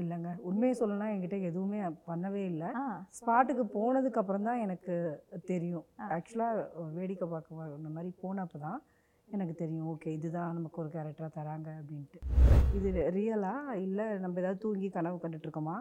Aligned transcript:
இல்லைங்க. 0.00 0.30
உண்மையை 0.48 0.74
சொல்லணும்னா 0.80 1.08
என்கிட்ட 1.12 1.38
எதுவுமே 1.48 1.80
பண்ணவே 2.10 2.42
இல்லை. 2.52 2.68
ஸ்பாட்டுக்கு 3.18 3.64
போனதுக்கு 3.76 4.20
அப்புறம் 4.22 4.46
தான் 4.48 4.62
எனக்கு 4.66 4.94
தெரியும். 5.52 5.86
ஆக்சுவலாக 6.16 6.88
வேடிக்கை 6.98 7.28
பார்க்க 7.34 7.76
இந்த 7.80 7.90
மாதிரி 7.96 8.12
போனப்போ 8.22 8.60
தான் 8.66 8.80
எனக்கு 9.28 9.54
தெரியும். 9.62 9.88
ஓகே 9.92 10.12
இதுதான் 10.18 10.54
நமக்கு 10.58 10.80
ஒரு 10.82 10.88
கேரக்டராக 10.94 11.32
தராங்க 11.38 11.68
அப்படின்ட்டு. 11.80 12.18
இது 12.78 12.88
ரியலா 13.16 13.52
இல்லை 13.84 14.06
நம்ம 14.22 14.40
ஏதாவது 14.42 14.62
தூங்கி 14.64 14.88
கனவு 14.96 15.16
கண்டுட்டு 15.24 15.46
இருக்கோமா. 15.48 15.76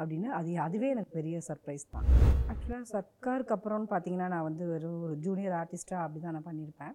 அப்படின்னு 0.00 0.28
அது 0.38 0.56
அதுவே 0.66 0.88
எனக்கு 0.94 1.12
பெரிய 1.18 1.38
சர்ப்ரைஸ் 1.48 1.86
தான். 1.94 2.08
ஆக்சுவலாக 2.52 2.84
சர்க்காருக்கு 2.94 3.56
அப்புறம்னு 3.56 3.92
பார்த்தீங்கன்னா 3.94 4.28
நான் 4.34 4.48
வந்து 4.48 4.66
வெறும் 4.72 5.04
ஒரு 5.08 5.16
ஜூனியர் 5.26 5.56
ஆர்டிஸ்ட்டாக 5.60 6.04
அப்படி 6.06 6.22
தான் 6.24 6.36
நான் 6.38 6.48
பண்ணியிருப்பேன். 6.50 6.94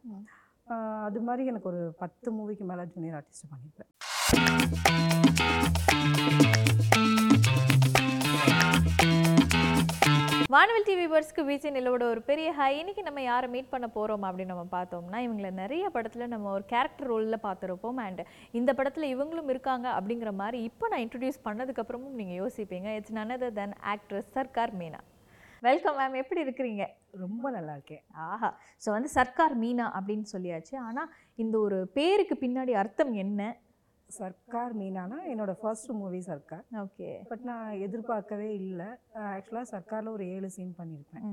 அது 1.07 1.19
மாதிரி 1.27 1.43
எனக்கு 1.51 1.69
ஒரு 1.73 1.81
பத்து 2.03 2.29
மூவிக்கு 2.37 2.67
மேலே 2.71 2.85
ஜூனியர் 2.95 3.17
ஆர்டிஸ்ட் 3.19 3.51
பண்ணியிருப்பேன். 3.53 3.91
வானவில் 10.53 10.85
டிவி 10.87 11.05
பர்ஸ்க்கு 11.11 11.41
விஜய் 11.47 11.73
நிலவோட 11.75 12.03
ஒரு 12.11 12.21
பெரிய 12.27 12.49
ஹை 12.57 12.67
இன்னைக்கு 12.79 13.01
நம்ம 13.07 13.21
யாரை 13.23 13.47
மீட் 13.53 13.71
பண்ண 13.71 13.87
போகிறோம் 13.95 14.25
அப்படின்னு 14.27 14.51
நம்ம 14.51 14.63
பார்த்தோம்னா 14.75 15.19
இவங்களை 15.25 15.49
நிறைய 15.51 15.89
படத்தில் 15.95 16.31
நம்ம 16.33 16.51
ஒரு 16.51 16.63
கேரக்டர் 16.71 17.09
ரோலில் 17.11 17.37
பார்த்துருப்போம். 17.47 17.99
அண்ட் 18.05 18.21
இந்த 18.59 18.73
படத்தில் 18.77 19.07
இவங்களும் 19.15 19.51
இருக்காங்க 19.53 19.87
அப்படிங்கிற 19.97 20.31
மாதிரி 20.41 20.61
இப்போ 20.69 20.87
நான் 20.87 21.03
இன்ட்ரடியூஸ் 21.05 21.41
பண்ணதுக்கப்புறமும் 21.47 22.17
நீங்கள் 22.21 22.39
யோசிப்பீங்க. 22.41 22.87
It's 22.99 23.15
none 23.19 23.35
than 23.59 23.75
actress 23.93 24.31
Sarkar 24.37 24.75
Meena. 24.81 25.01
Welcome 25.67 25.99
ma'am 25.99 26.17
எப்படி 26.23 26.41
இருக்கிறீங்க? 26.45 26.85
ரொம்ப 27.25 27.45
நல்லா 27.57 27.75
இருக்கேன். 27.77 28.03
ஆஹா. 28.31 28.51
ஸோ 28.85 28.89
வந்து 28.97 29.09
சர்க்கார் 29.19 29.55
மீனா 29.65 29.87
அப்படின்னு 29.99 30.27
சொல்லியாச்சு. 30.35 30.75
ஆனால் 30.87 31.13
இந்த 31.35 31.57
ஒரு 31.59 31.79
பேருக்கு 31.99 32.37
பின்னாடி 32.47 32.75
அர்த்தம் 32.83 33.13
என்ன? 33.25 33.57
சர்க்கார் 34.15 34.73
மீனானா 34.79 35.17
என்னோட 35.31 35.53
first 35.61 35.91
movie 35.99 36.19
Sarkar. 36.29 36.65
Okay 36.83 37.09
but 37.29 37.43
நான் 37.49 37.69
எதிர்பார்க்கவே 37.85 38.49
இல்லை. 38.61 38.89
ஆக்சுவலாக 39.35 39.67
சர்க்காரில் 39.73 40.15
ஒரு 40.15 40.25
ஏழு 40.35 40.49
சீன் 40.57 40.73
பண்ணியிருப்பேன் 40.81 41.25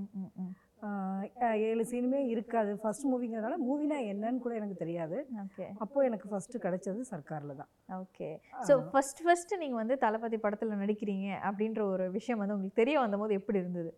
ஏழு 1.69 1.83
சீனுமே 1.91 2.19
இருக்காது. 2.33 2.73
ஃபர்ஸ்ட் 2.81 3.07
மூவிங்கிறதுனால 3.11 3.59
மூவினா 3.67 3.99
என்னன்னு 4.13 4.43
கூட 4.47 4.55
எனக்கு 4.61 4.77
தெரியாது. 4.83 5.19
ஓகே 5.45 5.67
அப்போ 5.85 5.99
எனக்கு 6.09 6.27
ஃபர்ஸ்ட் 6.33 6.57
கிடைச்சது 6.65 7.01
சர்க்காரில் 7.13 7.59
தான். 7.61 7.71
ஓகே 8.03 8.29
ஸோ 8.69 8.75
ஃபர்ஸ்ட் 8.91 9.23
ஃபர்ஸ்ட் 9.27 9.55
நீங்கள் 9.63 9.81
வந்து 9.83 9.97
தளபதி 10.05 10.39
படத்தில் 10.45 10.83
நடிக்கிறீங்க 10.83 11.29
அப்படின்ற 11.51 11.83
ஒரு 11.95 12.07
விஷயம் 12.19 12.43
வந்து 12.43 12.57
உங்களுக்கு 12.57 12.83
தெரிய 12.83 12.99
வந்தபோது 13.05 13.39
எப்படி 13.41 13.63
இருந்தது? 13.65 13.93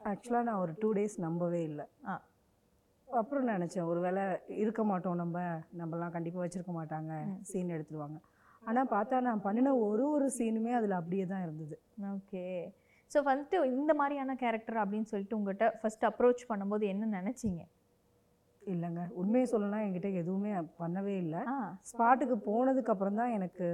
ஆக்சுவலாக 0.00 0.46
நான் 0.48 0.62
ஒரு 0.64 0.72
டூ 0.80 0.88
டேஸ் 0.96 1.16
நம்பவே 1.26 1.62
இல்லை. 1.70 1.86
அப்புறம் 3.08 3.50
நினச்சேன் 3.52 3.88
ஒரு 3.90 4.00
வேளை 4.00 4.22
இருக்க 4.62 4.82
மாட்டோம் 4.84 5.20
நம்ம 5.22 5.38
நம்மலாம் 5.80 6.14
கண்டிப்பாக 6.16 6.42
வச்சுருக்க 6.44 6.72
மாட்டாங்க 6.78 7.12
சீன் 7.50 7.74
எடுத்துருவாங்க 7.76 8.18
ஆனால் 8.62 8.90
பார்த்தா 8.92 9.16
நான் 9.28 9.44
பண்ணின 9.46 9.74
ஒரு 9.86 10.04
ஒரு 10.14 10.26
சீனுமே 10.36 10.72
அதில் 10.78 11.00
அப்படியே 11.00 11.24
தான் 11.32 11.44
இருந்தது. 11.46 11.76
ஓகே. 12.14 12.44
ஸோ 13.10 13.18
வந்துட்டு 13.30 13.58
இந்த 13.78 13.92
மாதிரியான 13.94 14.34
கேரக்டர் 14.34 14.78
அப்படின்னு 14.82 15.10
சொல்லிட்டு 15.12 15.36
உங்கள்கிட்ட 15.38 15.66
ஃபர்ஸ்ட் 15.80 16.04
அப்ரோச் 16.08 16.42
பண்ணும்போது 16.50 16.84
என்ன 16.92 17.08
நினச்சிங்க? 17.18 17.62
இல்லைங்க. 18.62 19.02
உண்மையை 19.20 19.46
சொல்லணும்னா 19.52 19.80
என்கிட்ட 19.84 20.08
எதுவுமே 20.12 20.50
பண்ணவே 20.80 21.14
இல்லை. 21.24 21.42
ஸ்பாட்டுக்கு 21.90 22.36
போனதுக்கு 22.48 22.92
அப்புறம் 22.94 23.20
தான் 23.20 23.34
எனக்கு 23.36 23.66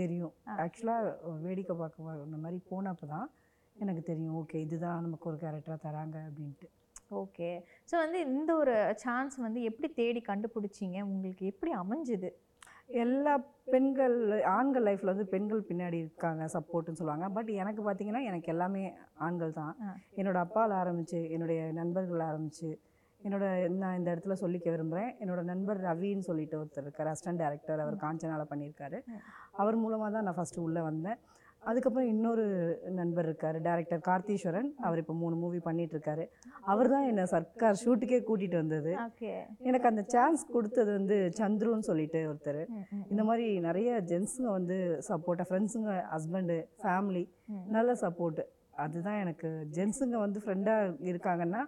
தெரியும். 0.00 0.34
ஆக்சுவலாக 0.64 1.12
வேடிக்கை 1.46 1.76
பார்க்க 1.76 2.18
இந்த 2.28 2.36
மாதிரி 2.36 2.60
போனப்போ 2.72 3.06
தான் 3.06 3.28
எனக்கு 3.76 4.02
தெரியும். 4.10 4.34
ஓகே 4.40 4.58
இதுதான் 4.66 5.04
நமக்கு 5.06 5.28
ஒரு 5.30 5.38
கேரக்டராக 5.44 5.80
தராங்க 5.86 6.18
அப்படின்ட்டு. 6.28 6.68
ஓகே. 7.22 7.50
ஸோ 7.90 7.94
வந்து 8.04 8.18
இந்த 8.28 8.50
ஒரு 8.62 8.74
சான்ஸ் 9.04 9.36
வந்து 9.46 9.60
எப்படி 9.70 9.88
தேடி 10.00 10.22
கண்டுபிடிச்சிங்க? 10.30 11.00
உங்களுக்கு 11.10 11.44
எப்படி 11.52 11.72
அமைஞ்சுது? 11.82 12.30
எல்லா 13.02 13.34
பெண்கள் 13.74 14.16
ஆண்கள் 14.56 14.86
லைஃப்பில் 14.86 15.12
வந்து 15.12 15.28
பெண்கள் 15.34 15.68
பின்னாடி 15.68 15.98
இருக்காங்க 16.04 16.46
சப்போர்ட்னு 16.54 16.98
சொல்லுவாங்க. 17.00 17.28
பட் 17.36 17.50
எனக்கு 17.62 17.82
பார்த்தீங்கன்னா 17.86 18.22
எனக்கு 18.30 18.48
எல்லாமே 18.54 18.82
ஆண்கள் 19.26 19.58
தான். 19.60 19.74
என்னோட 20.20 20.38
அப்பாவில் 20.46 20.74
ஆரம்பிச்சு 20.82 21.20
என்னுடைய 21.36 21.60
நண்பர்கள் 21.80 22.24
ஆரம்பிச்சு 22.30 22.70
என்னோட 23.20 23.44
நான் 23.82 23.98
இந்த 23.98 24.08
இடத்துல 24.14 24.34
சொல்லிக்க 24.40 24.66
விரும்புகிறேன் 24.70 25.12
என்னோட 25.22 25.42
நண்பர் 25.50 25.78
ரவின்னு 25.86 26.26
சொல்லிட்டு 26.28 26.56
ஒருத்தர் 26.60 26.84
இருக்கார். 26.86 27.10
அசிஸ்டன்ட் 27.12 27.40
டைரக்டர் 27.42 27.82
அவர் 27.84 28.02
காஞ்சனால 28.02 28.42
பண்ணியிருக்காரு. 28.50 28.98
அவர் 29.62 29.76
மூலமாக 29.84 30.10
தான் 30.16 30.26
நான் 30.28 30.38
ஃபஸ்ட்டு 30.40 30.64
உள்ளே 30.66 30.82
வந்தேன். 30.90 31.20
அதுக்கப்புறம் 31.70 32.08
இன்னொரு 32.12 32.44
நண்பர் 32.98 33.26
இருக்கார் 33.28 33.58
டைரக்டர் 33.66 34.02
கார்த்தீஸ்வரன். 34.08 34.70
அவர் 34.86 35.00
இப்போ 35.02 35.14
மூணு 35.22 35.36
மூவி 35.42 35.60
பண்ணிட்டு 35.68 35.94
இருக்காரு 35.96 36.24
அவர் 36.72 36.92
தான் 36.94 37.06
என்னை 37.10 37.26
சர்க்கார் 37.34 37.80
ஷூட்டுக்கே 37.82 38.20
கூட்டிகிட்டு 38.30 38.62
வந்தது. 38.62 38.92
எனக்கு 39.68 39.90
அந்த 39.92 40.04
சான்ஸ் 40.14 40.44
கொடுத்தது 40.56 40.90
வந்து 40.98 41.18
சந்துருன்னு 41.42 41.90
சொல்லிட்டு 41.90 42.22
ஒருத்தர். 42.32 42.62
இந்த 43.12 43.24
மாதிரி 43.30 43.46
நிறைய 43.68 44.00
ஜென்ஸுங்க 44.12 44.50
வந்து 44.58 44.78
சப்போர்ட்டாக 45.10 45.48
ஃப்ரெண்ட்ஸுங்க 45.50 45.94
ஹஸ்பண்டு 46.16 46.58
ஃபேமிலி. 46.82 47.24
நல்ல 47.78 47.92
சப்போர்ட்டு 48.04 48.44
அதுதான் 48.82 49.18
எனக்கு 49.24 49.48
ஜென்ஸுங்க 49.74 50.16
வந்து 50.22 50.38
ஃப்ரெண்டாக 50.44 50.94
இருக்காங்கன்னா. 51.10 51.60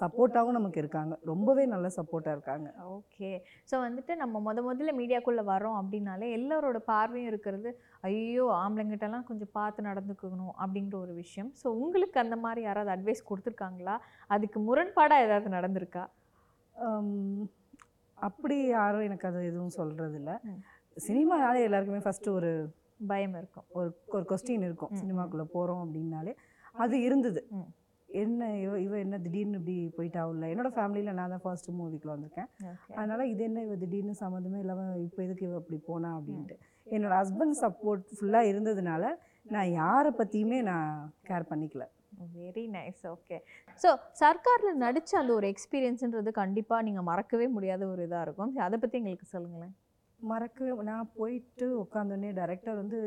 சப்போர்ட்டாகவும் 0.00 0.56
நமக்கு 0.56 0.78
இருக்காங்க. 0.82 1.14
ரொம்பவே 1.30 1.64
நல்ல 1.72 1.86
சப்போர்ட்டாக 1.96 2.36
இருக்காங்க. 2.36 2.68
ஓகே. 2.96 3.30
ஸோ 3.70 3.74
வந்துட்டு 3.86 4.12
நம்ம 4.20 4.40
முத 4.46 4.62
முதல்ல 4.68 4.92
மீடியாக்குள்ளே 5.00 5.44
வரோம் 5.50 5.78
அப்படின்னாலே 5.80 6.28
எல்லாரோட 6.38 6.78
பார்வையும் 6.92 7.30
இருக்கிறது 7.32 7.70
ஐயோ 8.08 8.44
ஆம்பளைங்கிட்டலாம் 8.60 9.26
கொஞ்சம் 9.28 9.52
பார்த்து 9.58 9.88
நடந்துக்கணும் 9.88 10.54
அப்படிங்கிற 10.62 10.96
ஒரு 11.04 11.12
விஷயம். 11.22 11.50
ஸோ 11.60 11.66
உங்களுக்கு 11.82 12.18
அந்த 12.24 12.36
மாதிரி 12.44 12.60
யாராவது 12.68 12.92
அட்வைஸ் 12.94 13.28
கொடுத்துருக்காங்களா? 13.30 13.94
அதுக்கு 14.34 14.60
முரண்பாடாக 14.68 15.26
ஏதாவது 15.26 15.50
நடந்திருக்கா? 15.56 16.04
அப்படி 18.18 18.56
யாரும் 18.76 19.06
எனக்கு 19.08 19.26
அது 19.30 19.38
எதுவும் 19.50 19.76
சொல்கிறது 19.78 20.16
இல்லை 20.20 20.34
ம். 20.50 20.60
சினிமானாலே 20.96 21.62
எல்லாருக்குமே 21.68 22.02
ஃபஸ்ட்டு 22.06 22.34
ஒரு 22.38 22.50
பயம் 23.12 23.34
இருக்கும். 23.40 23.66
ஒரு 23.78 23.88
ஒரு 24.16 24.24
கொஸ்டின் 24.32 24.66
இருக்கும். 24.68 24.92
சினிமாக்குள்ளே 25.00 25.46
போகிறோம் 25.56 25.82
அப்படின்னாலே 25.84 26.32
அது 26.82 26.94
இருந்தது. 27.06 27.40
என்ன 28.08 28.48
இவ 28.64 28.72
இவ 28.86 28.94
என்ன 29.04 29.16
திடீர்னு 29.24 29.58
இப்படி 29.60 29.76
போயிட்டாவுல 29.96 30.48
என்னோட 30.52 30.70
ஃபேமிலியில் 30.76 31.16
நான் 31.18 31.32
தான் 31.34 31.44
ஃபர்ஸ்ட் 31.44 31.70
மூவிக்குள்ள 31.78 32.12
வந்திருக்கேன். 32.14 32.50
அதனால் 32.98 33.30
இது 33.32 33.42
என்ன 33.48 33.62
இவ 33.66 33.76
திடீர்னு 33.82 34.14
சம்மந்தமே 34.22 34.60
இல்லாமல் 34.64 35.02
இப்போ 35.06 35.20
எதுக்கு 35.26 35.46
இவ 35.48 35.56
இப்படி 35.62 35.78
போனா 35.88 36.10
அப்படின்ட்டு. 36.18 36.56
என்னோட 36.86 37.12
ஹஸ்பண்ட் 37.20 37.56
சப்போர்ட் 37.62 38.04
ஃபுல்லாக 38.16 38.50
இருந்ததுனால 38.52 39.04
நான் 39.54 39.70
யாரை 39.80 40.10
பற்றியுமே 40.20 40.58
நான் 40.70 40.88
கேர் 41.28 41.50
பண்ணிக்கல. 41.50 41.84
வெரி 42.34 42.64
நைஸ் 42.74 43.02
ஓகே 43.12 43.36
ஸோ 43.82 43.88
சர்க்காரில் 44.20 44.80
நடித்த 44.82 45.18
அந்த 45.20 45.32
ஒரு 45.38 45.46
எக்ஸ்பீரியன்ஸுன்றது 45.52 46.30
கண்டிப்பாக 46.42 46.86
நீங்கள் 46.88 47.06
மறக்கவே 47.08 47.46
முடியாத 47.56 47.82
ஒரு 47.86 48.02
இதாக 48.08 48.26
இருக்கும். 48.26 48.52
அதை 48.66 48.78
பற்றி 48.78 48.98
எங்களுக்கு 49.00 49.26
சொல்லுங்களேன். 49.34 49.74
மறக்கவே 50.20 50.70
நான் 50.90 51.10
போயிட்டு 51.16 51.66
உட்காந்தோடனே 51.82 52.30
டைரக்டர் 52.40 52.80
வந்து 52.82 53.00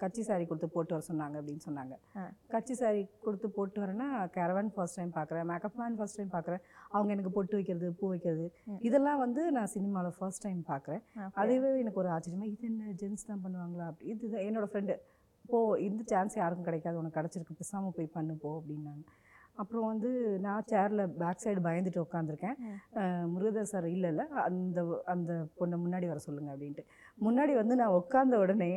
கச்சி 0.00 0.22
சாரி 0.22 0.44
கொடுத்து 0.46 0.68
போட்டு 0.70 0.94
வர 0.94 1.04
சொன்னாங்க 1.06 1.36
அப்படின்னு 1.40 1.64
சொன்னாங்க 1.66 1.94
ஆ. 2.16 2.24
கச்சி 2.50 2.74
சாரி 2.76 3.02
கொடுத்து 3.24 3.48
போட்டு 3.50 3.82
வரேன்னா 3.82 4.08
கேரவன் 4.34 4.70
ஃபர்ஸ்ட் 4.74 4.98
டைம் 4.98 5.12
பார்க்குறேன் 5.16 5.46
மேக்கப் 5.50 5.78
மேன் 5.80 5.96
ஃபர்ஸ்ட் 5.98 6.18
டைம் 6.18 6.32
பார்க்குறேன் 6.32 6.62
அவங்க 6.92 7.10
எனக்கு 7.12 7.32
பொட்டு 7.36 7.56
வைக்கிறது 7.56 7.90
பூ 7.98 8.08
வைக்கிறது. 8.10 8.46
இதெல்லாம் 8.86 9.22
வந்து 9.24 9.44
நான் 9.52 9.72
சினிமாவில் 9.74 10.16
ஃபர்ஸ்ட் 10.18 10.44
டைம் 10.44 10.60
பார்க்குறேன். 10.70 11.02
அதுவே 11.36 11.72
எனக்கு 11.80 12.02
ஒரு 12.02 12.10
ஆச்சரியமா 12.14 12.48
இது 12.50 12.68
என்ன 12.70 12.92
ஜென்ஸ் 13.00 13.28
தான் 13.28 13.42
பண்ணுவாங்களா 13.44 13.86
அப்படி 13.90 14.10
இதுதான் 14.14 14.46
என்னோட 14.48 14.68
ஃப்ரெண்டு 14.70 14.96
போ 15.44 15.58
இந்த 15.84 16.02
சான்ஸ் 16.10 16.36
யாருக்கும் 16.38 16.66
கிடைக்காது 16.66 16.98
உனக்கு 16.98 17.18
கிடச்சிருக்கு 17.18 17.60
பேசாமல் 17.60 17.96
போய் 17.96 18.14
பண்ணு 18.14 18.34
போ 18.38 18.50
அப்படின்னாங்க 18.58 19.04
அப்புறம் 19.56 19.86
வந்து 19.86 20.10
நான் 20.44 20.66
சேரில் 20.68 21.02
பேக் 21.18 21.40
சைடு 21.42 21.60
பயந்துட்டு 21.64 22.02
உட்காந்துருக்கேன். 22.02 22.54
முருகதாஸ் 23.32 23.72
சார் 23.72 23.86
இல்லை 23.88 24.08
இல்லை 24.12 24.24
அந்த 24.42 24.80
அந்த 25.06 25.30
பொண்ணை 25.58 25.76
முன்னாடி 25.82 26.06
வர 26.06 26.20
சொல்லுங்க 26.24 26.50
அப்படின்ட்டு 26.52 26.84
முன்னாடி 27.18 27.52
வந்து 27.58 27.74
நான் 27.80 27.96
உட்காந்த 27.98 28.36
உடனே 28.38 28.70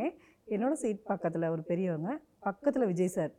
என்னோட 0.47 0.73
சீட் 0.81 1.09
பக்கத்தில் 1.09 1.51
ஒரு 1.53 1.63
பெரியவங்க 1.69 2.11
பக்கத்தில் 2.45 2.89
விஜய் 2.89 3.13
சார் 3.15 3.33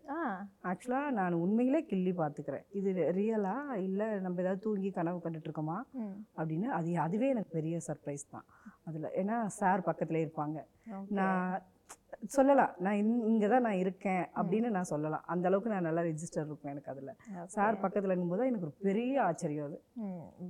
ஆக்சுவலாக 0.70 1.10
நான் 1.18 1.34
உண்மையிலே 1.44 1.80
கிள்ளி 1.90 2.12
பார்த்துக்கிறேன். 2.20 2.64
இது 2.78 2.90
ரியலா 3.18 3.56
இல்லை 3.86 4.06
நம்ம 4.24 4.40
ஏதாவது 4.44 4.62
தூங்கி 4.66 4.90
கனவு 4.98 5.18
கண்டுட்டு 5.24 5.48
இருக்கோமா? 5.48 5.78
அப்படின்னு 6.38 6.68
அது 6.78 6.96
அதுவே 7.06 7.28
எனக்கு 7.34 7.56
பெரிய 7.58 7.78
சர்ப்ரைஸ் 7.88 8.24
தான். 8.34 8.46
அதில் 8.88 9.14
ஏன்னா 9.22 9.38
சார் 9.60 9.86
பக்கத்துலேயே 9.88 10.26
இருப்பாங்க. 10.26 10.58
நான் 11.20 11.54
சொல்லலாம். 12.36 12.72
நான் 12.84 12.98
இங் 13.00 13.14
இங்கே 13.30 13.48
தான் 13.52 13.64
நான் 13.66 13.80
இருக்கேன் 13.84 14.24
அப்படின்னு 14.40 14.68
நான் 14.76 14.90
சொல்லலாம். 14.92 15.24
அந்த 15.32 15.48
அளவுக்கு 15.48 15.72
நான் 15.72 15.86
நல்லா 15.88 16.02
ரெஜிஸ்டர் 16.10 16.46
இருக்கும் 16.48 16.72
எனக்கு 16.72 16.92
அதில். 16.92 17.12
சார் 17.56 17.80
பக்கத்தில் 17.84 18.12
இருக்கும்போது 18.12 18.48
எனக்கு 18.50 18.68
ஒரு 18.68 18.76
பெரிய 18.88 19.22
ஆச்சரியம் 19.28 19.66
அது. 19.68 19.78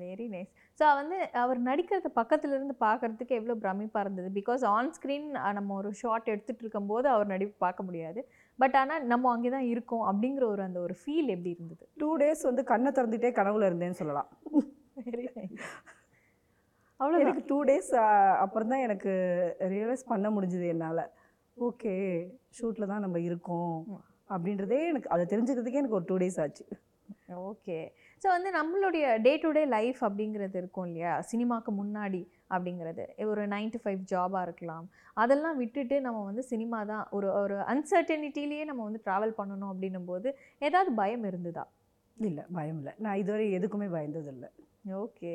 வெரி 0.03 0.27
நைஸ் 0.35 0.53
ஸோ 0.79 0.85
வந்து 1.01 1.17
அவர் 1.43 1.59
நடிக்கிறத 1.69 2.09
பக்கத்துல 2.21 2.55
இருந்து 2.57 2.75
பார்க்கறதுக்கு 2.85 3.37
எவ்வளோ 3.39 3.55
பிரமிப்பாக 3.65 4.05
இருந்தது. 4.05 4.29
பிகாஸ் 4.39 4.63
ஆன் 4.77 4.91
ஸ்க்ரீன் 4.97 5.29
நம்ம 5.59 5.75
ஒரு 5.81 5.91
ஷாட் 6.01 6.31
எடுத்துட்டு 6.33 6.63
இருக்கும்போது 6.65 7.07
அவர் 7.15 7.33
நடிப்பு 7.35 7.57
பார்க்க 7.65 7.87
முடியாது. 7.89 8.21
பட் 8.59 8.77
ஆனால் 8.81 9.05
நம்ம 9.13 9.31
அங்கே 9.35 9.51
தான் 9.57 9.69
இருக்கோம் 9.73 10.05
அப்படிங்கிற 10.11 10.47
ஒரு 10.55 10.63
அந்த 10.69 10.81
ஒரு 10.87 10.95
ஃபீல் 11.01 11.33
எப்படி 11.35 11.53
இருந்தது? 11.57 11.85
டூ 12.03 12.11
டேஸ் 12.23 12.43
வந்து 12.51 12.65
கண்ணை 12.73 12.93
திறந்துட்டே 12.99 13.31
கனவுல 13.41 13.69
இருந்தேன்னு 13.71 14.01
சொல்லலாம். 14.01 14.31
வெரி 15.11 15.27
அவ்வளோ 17.01 17.21
எனக்கு 17.25 17.43
டூ 17.51 17.57
டேஸ் 17.69 17.93
அப்புறம் 18.45 18.73
தான் 18.73 18.85
எனக்கு 18.87 19.13
ரியலைஸ் 19.73 20.05
பண்ண 20.11 20.27
முடிஞ்சுது 20.35 20.67
என்னால். 20.75 21.05
ஓகே 21.57 21.95
ஷூட்டில் 22.59 22.91
தான் 22.93 23.05
நம்ம 23.05 23.21
இருக்கோம். 23.29 23.79
அப்படின்றதே 24.35 24.81
எனக்கு 24.93 25.13
அதை 25.15 25.25
தெரிஞ்சுக்கிறதுக்கே 25.33 25.81
எனக்கு 25.83 25.99
ஒரு 26.01 26.09
டூ 26.11 26.17
டேஸ் 26.23 26.41
ஆச்சு. 26.45 26.65
ஓகே 27.51 27.79
ஸோ 28.23 28.27
வந்து 28.35 28.51
நம்மளுடைய 28.59 29.07
டே 29.25 29.33
டு 29.43 29.49
டே 29.57 29.63
லைஃப் 29.77 30.01
அப்படிங்கிறது 30.07 30.57
இருக்கும் 30.63 30.87
இல்லையா? 30.89 31.13
சினிமாக்கு 31.31 31.71
முன்னாடி 31.81 32.23
அப்படிங்கிறது. 32.55 33.05
ஒரு 33.33 33.43
நைன் 33.55 33.73
to 33.75 33.81
ஃபைவ் 33.83 34.01
ஜாபாக 34.13 34.45
இருக்கலாம். 34.47 34.87
அதெல்லாம் 35.23 35.57
விட்டுட்டு 35.63 35.97
நம்ம 36.07 36.23
வந்து 36.29 36.43
சினிமா 36.53 36.79
தான் 36.93 37.05
ஒரு 37.17 37.29
ஒரு 37.43 37.57
அன்சர்டனிட்டிலேயே 37.73 38.65
நம்ம 38.71 38.85
வந்து 38.89 39.03
ட்ராவல் 39.07 39.39
பண்ணணும் 39.41 39.73
அப்படின்னும் 39.73 40.09
போது 40.13 40.29
ஏதாவது 40.69 40.93
பயம் 41.01 41.27
இருந்ததா? 41.31 41.65
இல்லை 42.17 42.45
பயம் 42.59 42.79
இல்லை. 42.81 42.95
நான் 43.05 43.21
இதுவரை 43.23 43.47
எதுக்குமே 43.59 43.89
பயந்ததில்லை 43.97 44.51
ஓகே. 45.05 45.35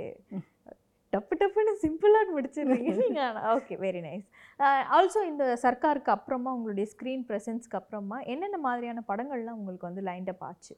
டப்பு 1.13 1.35
டப்புன்னு 1.41 1.71
சிம்பிளாக 1.83 2.33
முடிச்சிடுறீங்க. 2.33 2.91
நீங்கள் 3.03 3.37
ஓகே 3.55 3.75
வெரி 3.85 4.01
நைஸ் 4.07 4.27
ஆல்சோ 4.97 5.21
இந்த 5.31 5.43
சர்க்காருக்கு 5.63 6.11
அப்புறமா 6.15 6.49
உங்களுடைய 6.57 6.87
ஸ்க்ரீன் 6.91 7.23
ப்ரெசன்ஸ்க்கு 7.29 7.79
அப்புறமா 7.79 8.17
என்னென்ன 8.33 8.57
மாதிரியான 8.67 9.03
படங்கள்லாம் 9.09 9.57
உங்களுக்கு 9.61 9.89
வந்து 9.89 10.03
லைண்டப் 10.09 10.45
ஆச்சு? 10.49 10.73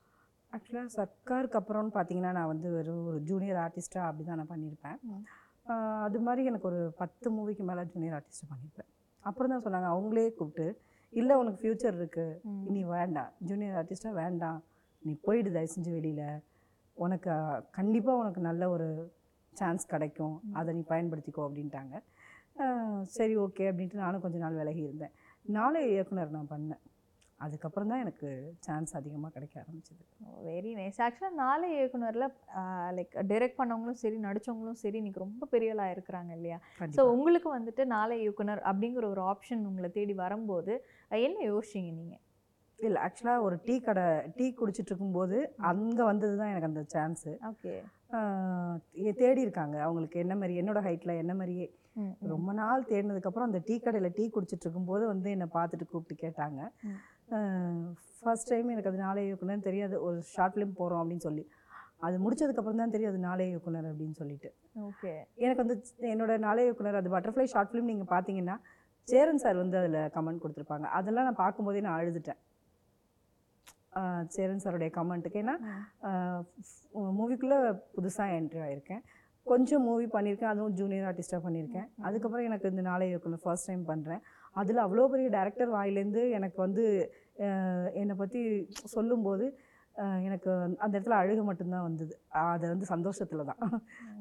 ஆக்சுவலாக 0.56 0.90
சர்க்காருக்கு 0.98 1.60
அப்புறம்னு 1.62 1.94
பார்த்தீங்கன்னா 1.98 2.32
நான் 2.38 2.52
வந்து 2.54 2.70
வெறும் 2.78 3.06
ஒரு 3.12 3.20
ஜூனியர் 3.30 3.60
ஆர்டிஸ்ட்டாக 3.66 4.10
அப்படி 4.10 4.26
தான் 4.30 4.40
நான் 4.42 4.54
பண்ணியிருப்பேன் 4.54 4.98
அது 6.06 6.20
மாதிரி 6.28 6.42
எனக்கு 6.52 6.68
ஒரு 6.72 6.82
பத்து 7.02 7.28
மூவிக்கு 7.36 7.66
மேலே 7.70 7.84
ஜூனியர் 7.94 8.16
ஆர்டிஸ்ட் 8.18 8.50
பண்ணியிருப்பேன் 8.52 8.90
அப்புறம் 9.30 9.52
தான் 9.54 9.64
சொன்னாங்க 9.66 9.90
அவங்களே 9.96 10.30
கூப்பிட்டு 10.40 10.66
இல்லை 11.14 11.34
உனக்கு 11.40 11.60
ஃப்யூச்சர் 11.62 11.96
இருக்குது. 12.00 12.36
நீ 12.74 12.82
வேண்டாம். 12.98 13.32
ஜூனியர் 13.50 13.78
ஆர்டிஸ்ட்டாக 13.80 14.16
வேண்டாம். 14.22 14.60
நீ 15.06 15.12
போயிடு 15.26 15.50
தயவு 15.56 15.72
செஞ்சு 15.74 15.92
வெளியில். 15.96 16.28
உனக்கு 16.98 17.32
கண்டிப்பாக 17.78 18.22
உனக்கு 18.22 18.42
நல்ல 18.48 18.64
ஒரு 18.76 18.88
சான்ஸ் 19.54 19.86
கிடைக்கும். 19.94 20.36
அதை 20.60 20.70
நீ 20.78 20.84
பயன்படுத்திக்கோ 20.94 21.44
அப்படின்ட்டாங்க. 21.48 21.96
சரி 23.18 23.36
ஓகே 23.44 23.66
அப்படின்ட்டு 23.72 24.04
நானும் 24.06 24.24
கொஞ்ச 24.26 24.38
நாள் 24.44 24.60
விலகி 24.62 24.82
இருந்தேன். 24.88 25.14
நாளே 25.58 25.82
இயக்குனர் 25.94 26.36
நான் 26.38 26.52
பண்ணேன். 26.54 26.82
அதுக்கப்புறம் 27.46 27.92
தான் 27.92 28.02
எனக்கு 28.06 28.30
சான்ஸ் 28.66 28.92
அதிகமாக 29.00 29.32
கிடைக்க 29.36 29.56
ஆரம்பிச்சது. 29.64 30.04
வெரி 30.48 30.72
நைஸ் 30.80 31.00
ஆக்சுவலாக 31.06 31.40
நாளை 31.44 31.68
இயக்குனரில் 31.78 32.28
லைக் 32.98 33.14
டைரக்ட் 33.32 33.60
பண்ணவங்களும் 33.60 34.02
சரி 34.04 34.18
நடிச்சவங்களும் 34.28 34.82
சரி 34.84 35.00
இன்னைக்கு 35.02 35.26
ரொம்ப 35.26 35.48
பெரியலாக 35.54 35.94
இருக்கிறாங்க 35.96 36.32
இல்லையா? 36.40 36.58
ஸோ. 36.98 37.04
உங்களுக்கு 37.16 37.52
வந்துட்டு 37.58 37.86
நாளை 37.96 38.18
இயக்குனர் 38.26 38.62
அப்படிங்கிற 38.72 39.08
ஒரு 39.14 39.24
ஆப்ஷன் 39.32 39.64
உங்களை 39.72 39.92
தேடி 39.98 40.16
வரும்போது 40.26 40.76
என்ன 41.28 41.40
யோசிச்சிங்க 41.52 41.94
நீங்கள் 42.02 42.22
இல்லை 42.80 43.00
ஆக்சுவலாக 43.06 43.46
ஒரு 43.48 43.56
டீ 43.66 43.74
கடை 43.88 44.06
டீ 44.38 44.46
குடிச்சிட்டு 44.60 44.92
இருக்கும்போது 44.92 45.38
அங்கே 45.72 46.04
வந்தது 46.12 46.36
தான் 46.40 46.52
எனக்கு 46.54 46.70
அந்த 46.70 46.84
சான்ஸு 46.94 47.34
ஓகே 47.50 47.74
தேடி 49.20 49.42
இருக்காங்க. 49.46 49.76
அவங்களுக்கு 49.88 50.18
என்ன 50.24 50.34
மாதிரி 50.40 50.56
என்னோட 50.62 50.80
ஹைட்டில் 50.88 51.20
என்ன 51.24 51.34
மாதிரியே. 51.40 51.68
ரொம்ப 52.32 52.50
நாள் 52.60 52.88
தேடினதுக்கப்புறம் 52.90 53.48
அந்த 53.50 53.60
டீ 53.68 53.76
கடையில் 53.86 54.16
டீ 54.18 54.26
குடிச்சிட்டு 54.36 54.66
இருக்கும்போது 54.66 55.04
வந்து 55.12 55.30
என்னை 55.36 55.48
பார்த்துட்டு 55.56 55.86
கூப்பிட்டு 55.92 56.16
கேட்டாங்க. 56.24 56.60
ஃபர்ஸ்ட் 58.20 58.50
டைம் 58.52 58.72
எனக்கு 58.74 58.90
அது 58.92 59.00
நாளே 59.06 59.22
இயக்குனர் 59.28 59.68
தெரியாது. 59.70 59.96
ஒரு 60.08 60.18
ஷார்ட் 60.34 60.56
ஃபிலிம் 60.56 60.78
போகிறோம் 60.80 61.02
அப்படின்னு 61.04 61.26
சொல்லி. 61.28 61.44
அது 62.06 62.16
முடிச்சதுக்கப்புறம் 62.26 62.82
தான் 62.82 62.94
தெரியும் 62.94 63.12
அது 63.14 63.22
நாளே 63.30 63.46
இயக்குனர் 63.52 63.88
அப்படின்னு 63.92 64.16
சொல்லிட்டு. 64.20 64.50
ஓகே 64.90 65.12
எனக்கு 65.44 65.62
வந்து 65.64 65.76
என்னோட 66.14 66.36
நாளே 66.46 66.64
இயக்குனர் 66.68 67.00
அது 67.02 67.10
பட்டர்ஃப்ளை 67.16 67.46
ஷார்ட் 67.54 67.72
ஃபிலிம் 67.72 67.92
நீங்கள் 67.92 68.12
பார்த்தீங்கன்னா 68.14 68.56
சேரன் 69.08 69.42
சார் 69.44 69.62
வந்து 69.62 69.78
அதில் 69.82 70.00
கமெண்ட் 70.16 70.42
கொடுத்துருப்பாங்க. 70.44 70.88
அதெல்லாம் 70.98 71.28
நான் 71.28 71.42
பார்க்கும்போதே 71.44 71.84
நான் 71.88 71.98
அழுதுட்டேன். 72.00 72.40
சேரன் 74.36 74.62
சாருடைய 74.64 74.90
கமெண்ட்டுக்கு 74.98 75.40
ஏன்னா 75.44 75.56
மூவிக்குள்ளே 77.18 77.58
புதுசாக 77.96 78.36
என்ட்ரி 78.38 78.62
ஆகியிருக்கேன் 78.66 79.02
கொஞ்சம் 79.52 79.84
மூவி 79.88 80.06
பண்ணியிருக்கேன். 80.14 80.52
அதுவும் 80.54 80.76
ஜூனியர் 80.80 81.08
ஆர்டிஸ்ட்டாக 81.10 81.42
பண்ணியிருக்கேன். 81.46 81.88
அதுக்கப்புறம் 82.08 82.48
எனக்கு 82.50 82.72
இந்த 82.74 82.84
நாளை 82.90 83.06
இயக்குனர் 83.12 83.44
ஃபர்ஸ்ட் 83.46 83.70
டைம் 83.70 83.84
பண்ணுறேன் 83.92 84.22
அதில் 84.56 84.84
அவ்வளோ 84.84 85.08
பெரிய 85.08 85.28
டேரக்டர் 85.36 85.76
வாயிலேருந்து 85.76 86.24
எனக்கு 86.38 86.58
வந்து 86.62 86.84
என்னை 88.02 88.16
பற்றி 88.18 88.42
சொல்லும்போது 88.94 89.46
எனக்கு 90.26 90.50
அந்த 90.80 90.94
இடத்துல 90.94 91.18
அழுக 91.20 91.42
மட்டும்தான் 91.44 91.88
வந்தது. 91.88 92.14
அது 92.46 92.66
வந்து 92.70 92.86
சந்தோஷத்தில் 92.92 93.48
தான். 93.50 93.60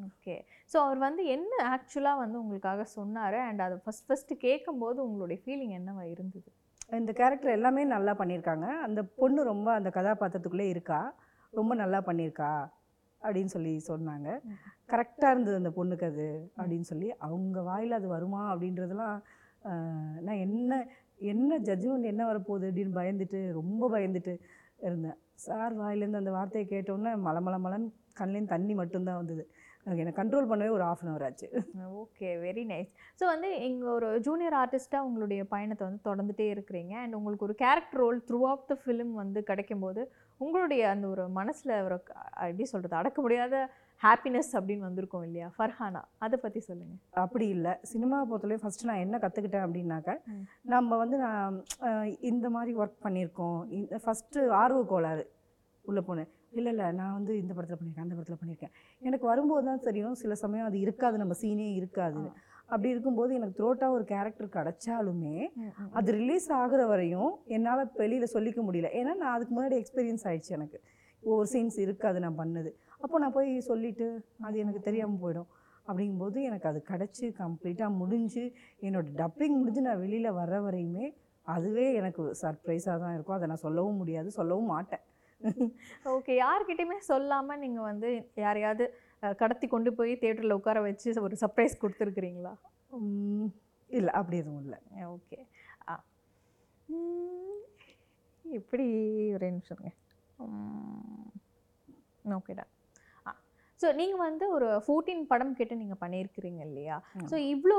ஓகே. 0.07 0.35
ஸோ 0.73 0.77
அவர் 0.85 1.01
வந்து 1.05 1.23
என்ன 1.35 1.53
ஆக்சுவலாக 1.71 2.23
வந்து 2.23 2.37
உங்களுக்காக 2.41 2.85
சொன்னார்? 2.95 3.39
அண்ட் 3.47 3.63
அதை 3.63 3.77
ஃபஸ்ட் 3.85 4.07
ஃபஸ்ட்டு 4.09 4.37
கேட்கும்போது 4.45 4.99
உங்களுடைய 5.05 5.39
ஃபீலிங் 5.43 5.75
என்னவா 5.79 6.05
இருந்தது? 6.11 6.49
இந்த 6.93 7.13
கேரக்டர் 7.13 7.57
எல்லாமே 7.57 7.83
நல்லா 7.89 8.15
பண்ணியிருக்காங்க. 8.21 8.67
அந்த 8.87 9.01
பொண்ணு 9.19 9.41
ரொம்ப 9.45 9.69
அந்த 9.73 9.91
கதாபாத்திரத்துக்குள்ளே 9.91 10.69
இருக்கா? 10.71 11.01
ரொம்ப 11.53 11.73
நல்லா 11.77 12.01
பண்ணியிருக்கா? 12.07 12.53
அப்படின்னு 13.23 13.53
சொல்லி 13.55 13.73
சொன்னாங்க. 13.89 14.29
கரெக்டாக 14.89 15.33
இருந்தது 15.33 15.57
அந்த 15.57 15.73
பொண்ணுக்கு 15.73 16.07
அது 16.07 16.27
அப்படின்னு 16.59 16.87
சொல்லி 16.89 17.09
அவங்க 17.21 17.61
வாயில் 17.63 17.93
அது 17.93 18.09
வருமா 18.09 18.43
அப்படின்றதெல்லாம் 18.53 19.17
ஆஹ், 19.17 19.23
நான் 20.21 20.43
என்ன 20.47 20.87
என்ன 21.17 21.59
ஜட்ஜ்மெண்ட் 21.59 22.03
என்ன 22.03 22.23
வரப்போகுது 22.33 22.67
அப்படின்னு 22.71 22.95
பயந்துட்டு 22.95 23.53
ரொம்ப 23.53 23.91
பயந்துட்டு 23.91 24.41
இருந்தேன். 24.81 25.19
சார் 25.35 25.79
வாயிலேருந்து 25.79 26.21
அந்த 26.23 26.31
வார்த்தையை 26.31 26.67
கேட்டோன்னே 26.71 27.13
மல 27.27 27.39
மல 27.41 27.57
மலன்னு 27.65 27.91
கண்லேருந்து 28.21 28.47
தண்ணி 28.47 28.75
மட்டும்தான் 28.75 29.17
வந்தது. 29.17 29.51
என்னை 29.87 30.13
கண்ட்ரோல் 30.19 30.49
பண்ணவே 30.51 30.71
ஒரு 30.77 30.85
ஆஃப் 30.89 31.03
அன் 31.03 31.11
ஹவர் 31.11 31.25
ஆச்சு. 31.27 31.49
ஓகே 32.01 32.29
வெரி 32.47 32.65
நைஸ் 32.73 32.91
ஸோ 33.21 33.25
வந்து 33.33 33.51
இங்கே 33.69 33.89
ஒரு 33.97 34.09
ஜூனியர் 34.27 34.57
ஆர்டிஸ்ட்டாக 34.63 35.07
உங்களுடைய 35.09 35.43
பயணத்தை 35.53 35.85
வந்து 35.89 36.01
தொடர்ந்துட்டே 36.09 36.47
இருக்கிறீங்க. 36.55 36.95
அண்ட் 37.03 37.17
உங்களுக்கு 37.19 37.47
ஒரு 37.49 37.57
character 37.63 38.03
role 38.05 38.19
throughout 38.51 38.67
the 38.73 38.77
film 38.83 39.15
வந்து 39.23 39.43
கிடைக்கும்போது 39.51 40.03
உங்களுடைய 40.41 40.83
அந்த 40.95 41.07
ஒரு 41.15 41.25
மனசில் 41.39 41.73
ஒரு 41.87 41.97
எப்படி 42.49 42.67
சொல்கிறது 42.73 43.01
அடக்க 43.01 43.19
முடியாத 43.25 43.57
ஹாப்பினஸ் 44.03 44.53
அப்படின்னு 44.59 44.87
வந்திருக்கும் 44.89 45.25
இல்லையா? 45.29 45.49
ஃபர்ஹானா 45.57 46.03
அதை 46.25 46.37
பற்றி 46.45 46.61
சொல்லுங்கள் 46.69 47.01
அப்படி 47.25 47.47
இல்லை. 47.57 47.73
சினிமாவை 47.91 48.25
பொறுத்தவரையும் 48.31 48.65
ஃபஸ்ட்டு 48.65 48.89
நான் 48.91 49.03
என்ன 49.07 49.19
கற்றுக்கிட்டேன் 49.25 49.67
அப்படின்னாக்க. 49.67 50.11
நம்ம 50.75 50.97
வந்து 51.03 51.17
நான் 51.25 51.59
இந்த 52.31 52.49
மாதிரி 52.57 52.73
ஒர்க் 52.83 53.05
பண்ணியிருக்கோம். 53.07 53.61
இந்த 53.79 53.99
ஃபஸ்ட்டு 54.05 54.47
ஆர்வ 54.63 54.81
கோளாறு 54.93 55.25
உள்ளே 55.85 56.05
போனேன். 56.09 56.31
இல்லை 56.59 56.71
இல்லை. 56.75 56.87
நான் 57.01 57.17
வந்து 57.17 57.33
இந்த 57.41 57.53
படத்தில் 57.57 57.79
பண்ணியிருக்கேன் 57.79 58.07
அந்த 58.07 58.15
படத்தில் 58.19 58.41
பண்ணியிருக்கேன் 58.41 58.73
எனக்கு 59.03 59.27
வரும்போது 59.31 59.65
தான் 59.71 59.85
தெரியும் 59.89 60.17
சில 60.23 60.35
சமயம் 60.45 60.69
அது 60.69 60.79
இருக்காது 60.87 61.17
நம்ம 61.23 61.35
சீனே 61.43 61.69
இருக்காது 61.81 62.23
அப்படி 62.73 62.89
இருக்கும்போது 62.95 63.33
எனக்கு 63.39 63.55
த்ரோட்டாக 63.61 63.95
ஒரு 63.97 64.05
கேரக்டர் 64.11 64.49
கிடைச்சாலுமே 64.57 65.37
அது 65.99 66.11
ரிலீஸ் 66.19 66.49
ஆகுற 66.63 66.83
வரையும் 66.93 67.33
என்னால் 67.57 67.83
வெளியில் 68.03 68.33
சொல்லிக்க 68.35 68.61
முடியல. 68.67 68.91
ஏன்னா 68.99 69.13
நான் 69.23 69.35
அதுக்கு 69.37 69.55
முன்னாடி 69.57 69.77
எக்ஸ்பீரியன்ஸ் 69.83 70.27
ஆயிடுச்சு 70.31 70.53
எனக்கு. 70.59 70.79
ஒவ்வொரு 71.23 71.49
சீன்ஸ் 71.55 71.79
இருக்காது 71.87 72.19
நான் 72.25 72.39
பண்ணது. 72.43 72.71
அப்போ 73.05 73.17
நான் 73.23 73.35
போய் 73.39 73.51
சொல்லிட்டு 73.71 74.07
அது 74.49 74.57
எனக்கு 74.65 74.83
தெரியாமல் 74.89 75.21
போயிடும். 75.25 75.49
அப்படிங்கும்போது 75.89 76.39
எனக்கு 76.49 76.67
அது 76.71 76.81
கிடச்சி 76.91 77.27
கம்ப்ளீட்டாக 77.43 77.91
முடிஞ்சு 78.01 78.45
என்னோட 78.87 79.07
டப்பிங் 79.21 79.57
முடிஞ்சு 79.61 79.83
நான் 79.89 80.03
வெளியில் 80.05 80.37
வர்ற 80.41 80.59
வரையுமே 80.67 81.07
அதுவே 81.47 81.87
எனக்கு 82.01 82.23
சர்ப்ரைஸாக 82.43 82.97
தான் 83.05 83.15
இருக்கும். 83.17 83.37
அதை 83.39 83.47
நான் 83.53 83.65
சொல்லவும் 83.67 84.01
முடியாது 84.03 84.29
சொல்லவும் 84.39 84.73
மாட்டேன். 84.75 85.05
ஓகே 86.15 86.33
யார்கிட்டயுமே 86.43 86.99
சொல்லாமல் 87.11 87.63
நீங்கள் 87.65 87.89
வந்து 87.91 88.09
யாரையாவது 88.45 88.85
கடத்தி 89.41 89.67
கொண்டு 89.67 89.91
போய் 89.99 90.13
தேட்டரில் 90.23 90.59
உட்கார 90.59 90.81
வச்சு 90.81 91.09
ஒரு 91.27 91.37
சர்ப்ரைஸ் 91.43 91.81
கொடுத்துருக்குறீங்களா? 91.83 92.53
இல்லை 93.91 94.13
அப்படி 94.19 94.37
எதுவும் 94.43 94.63
இல்லை. 94.65 94.79
ஓகே. 95.17 95.39
ஆ 95.89 95.95
எப்படி 98.45 98.87
ஒரே 99.37 99.49
நிமிஷங்க 99.57 99.89
ஓகேடா 102.39 102.65
ஸோ 103.81 103.89
நீங்கள் 103.99 104.23
வந்து 104.27 104.45
ஒரு 104.55 104.67
ஃபோர்டீன் 104.85 105.23
படம் 105.31 105.55
கேட்டு 105.59 105.75
நீங்கள் 105.83 106.01
பண்ணியிருக்கிறீங்க 106.03 106.61
இல்லையா. 106.69 106.97
ஸோ 107.31 107.37
இவ்வளோ 107.53 107.77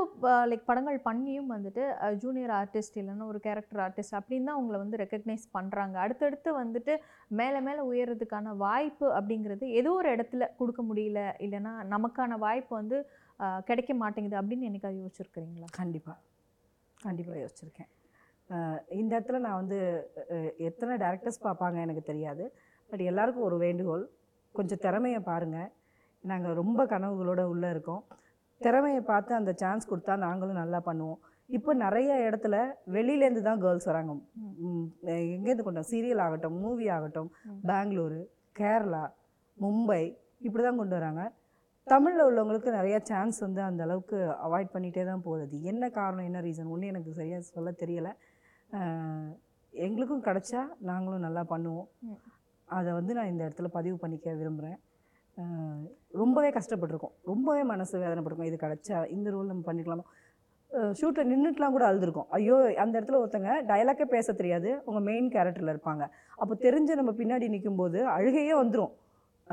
லைக் 0.50 0.64
படங்கள் 0.70 0.98
பண்ணியும் 1.08 1.50
வந்துட்டு 1.54 1.82
ஜூனியர் 2.22 2.52
ஆர்டிஸ்ட் 2.60 2.96
இல்லைன்னா 3.00 3.26
ஒரு 3.32 3.40
கேரக்டர் 3.46 3.82
ஆர்டிஸ்ட் 3.84 4.16
அப்படின்னு 4.20 4.48
தான் 4.50 4.60
உங்களை 4.60 4.78
வந்து 4.84 5.00
ரெக்கக்னைஸ் 5.02 5.44
பண்ணுறாங்க 5.56 5.96
அடுத்தடுத்து 6.04 6.52
வந்துட்டு 6.62 6.94
மேலே 7.40 7.60
மேலே 7.68 7.82
உயர்றதுக்கான 7.90 8.54
வாய்ப்பு 8.66 9.08
அப்படிங்கிறது 9.18 9.66
ஏதோ 9.80 9.92
ஒரு 10.00 10.10
இடத்துல 10.16 10.48
கொடுக்க 10.60 10.82
முடியல 10.90 11.22
இல்லைன்னா 11.46 11.74
நமக்கான 11.94 12.38
வாய்ப்பு 12.46 12.74
வந்து 12.80 12.98
கிடைக்க 13.68 13.92
மாட்டேங்குது 14.02 14.38
அப்படின்னு 14.40 14.66
என்னைக்காவது 14.68 15.02
யோசிச்சிருக்கிறீங்களா? 15.04 15.68
கண்டிப்பாக 15.80 16.18
கண்டிப்பாக 17.00 17.38
யோசிச்சிருக்கேன். 17.42 17.90
இந்த 19.00 19.12
இடத்துல 19.16 19.38
நான் 19.44 19.60
வந்து 19.60 19.78
எத்தனை 20.68 20.94
டேரக்டர்ஸ் 21.04 21.40
பார்ப்பாங்க 21.46 21.78
எனக்கு 21.84 22.02
தெரியாது. 22.10 22.44
பட் 22.90 23.04
எல்லாருக்கும் 23.10 23.46
ஒரு 23.48 23.56
வேண்டுகோள். 23.64 24.04
கொஞ்சம் 24.54 24.82
திறமையை 24.84 25.20
பாருங்கள் 25.30 25.70
நாங்கள் 26.30 26.58
ரொம்ப 26.60 26.80
கனவுகளோட 26.92 27.42
உள்ளே 27.52 27.68
இருக்கோம். 27.74 28.02
திறமையை 28.60 29.02
பார்த்து 29.10 29.32
அந்த 29.40 29.52
சான்ஸ் 29.62 29.88
கொடுத்தா 29.90 30.14
நாங்களும் 30.26 30.60
நல்லா 30.62 30.80
பண்ணுவோம். 30.88 31.20
இப்போ 31.56 31.70
நிறைய 31.84 32.10
இடத்துல 32.26 32.56
வெளியிலேருந்து 32.96 33.42
தான் 33.46 33.62
கேர்ள்ஸ் 33.64 33.88
வராங்க. 33.90 34.12
எங்கேருந்து 35.34 35.64
கொண்டு 35.66 35.82
சீரியல் 35.92 36.22
ஆகட்டும் 36.26 36.58
மூவி 36.64 36.86
ஆகட்டும். 36.96 37.30
பெங்களூரு 37.70 38.20
கேரளா 38.58 39.04
மும்பை 39.62 40.02
இப்படி 40.46 40.62
தான் 40.66 40.80
கொண்டு 40.80 40.96
வராங்க. 40.98 41.22
தமிழில் 41.86 42.26
உள்ளவங்களுக்கு 42.28 42.70
நிறைய 42.78 42.96
சான்ஸ் 43.10 43.38
வந்து 43.44 43.60
அந்த 43.68 43.82
அளவுக்கு 43.86 44.18
அவாய்ட் 44.46 44.74
பண்ணிகிட்டே 44.74 45.04
தான் 45.10 45.24
போகுது. 45.26 45.56
என்ன 45.70 45.90
காரணம் 45.98 46.28
என்ன 46.28 46.40
ரீசன் 46.46 46.70
ஒன்றும் 46.74 46.92
எனக்கு 46.92 47.16
சரியாக 47.18 47.48
சொல்ல 47.54 47.70
தெரியலை. 47.82 48.12
எங்களுக்கும் 49.72 50.24
கிடைச்சா 50.28 50.62
நாங்களும் 50.90 51.26
நல்லா 51.26 51.42
பண்ணுவோம். 51.52 51.88
அதை 52.68 52.90
வந்து 52.98 53.12
நான் 53.18 53.30
இந்த 53.32 53.42
இடத்துல 53.46 53.70
பதிவு 53.78 53.96
பண்ணிக்க 54.02 54.34
விரும்புகிறேன் 54.40 54.78
ரொம்பவே 56.20 56.48
கஷ்டப்பட்டிருக்கோம். 56.56 57.14
ரொம்பவே 57.30 57.62
மனசு 57.72 57.94
வேதனைப்பட்டிருக்கோம். 58.02 58.50
இது 58.50 58.58
கிடைச்சா 58.64 58.98
இந்த 59.16 59.28
ரோல் 59.34 59.50
நம்ம 59.52 59.64
பண்ணிக்கலாமா? 59.68 60.04
ஷூட்டில் 60.98 61.28
நின்றுட்டுலாம் 61.30 61.74
கூட 61.76 61.84
அழுதுருக்கோம். 61.88 62.28
ஐயோ 62.36 62.56
அந்த 62.82 62.94
இடத்துல 62.98 63.18
ஒருத்தங்க 63.22 63.52
டயலாக்கே 63.70 64.06
பேச 64.14 64.32
தெரியாது. 64.40 64.68
அவங்க 64.84 65.00
மெயின் 65.08 65.28
கேரக்டரில் 65.34 65.72
இருப்பாங்க. 65.74 66.04
அப்போ 66.42 66.54
தெரிஞ்ச 66.66 66.94
நம்ம 67.00 67.12
பின்னாடி 67.20 67.48
நிற்கும்போது 67.54 67.98
அழுகையே 68.16 68.54
வந்துடும் 68.62 68.92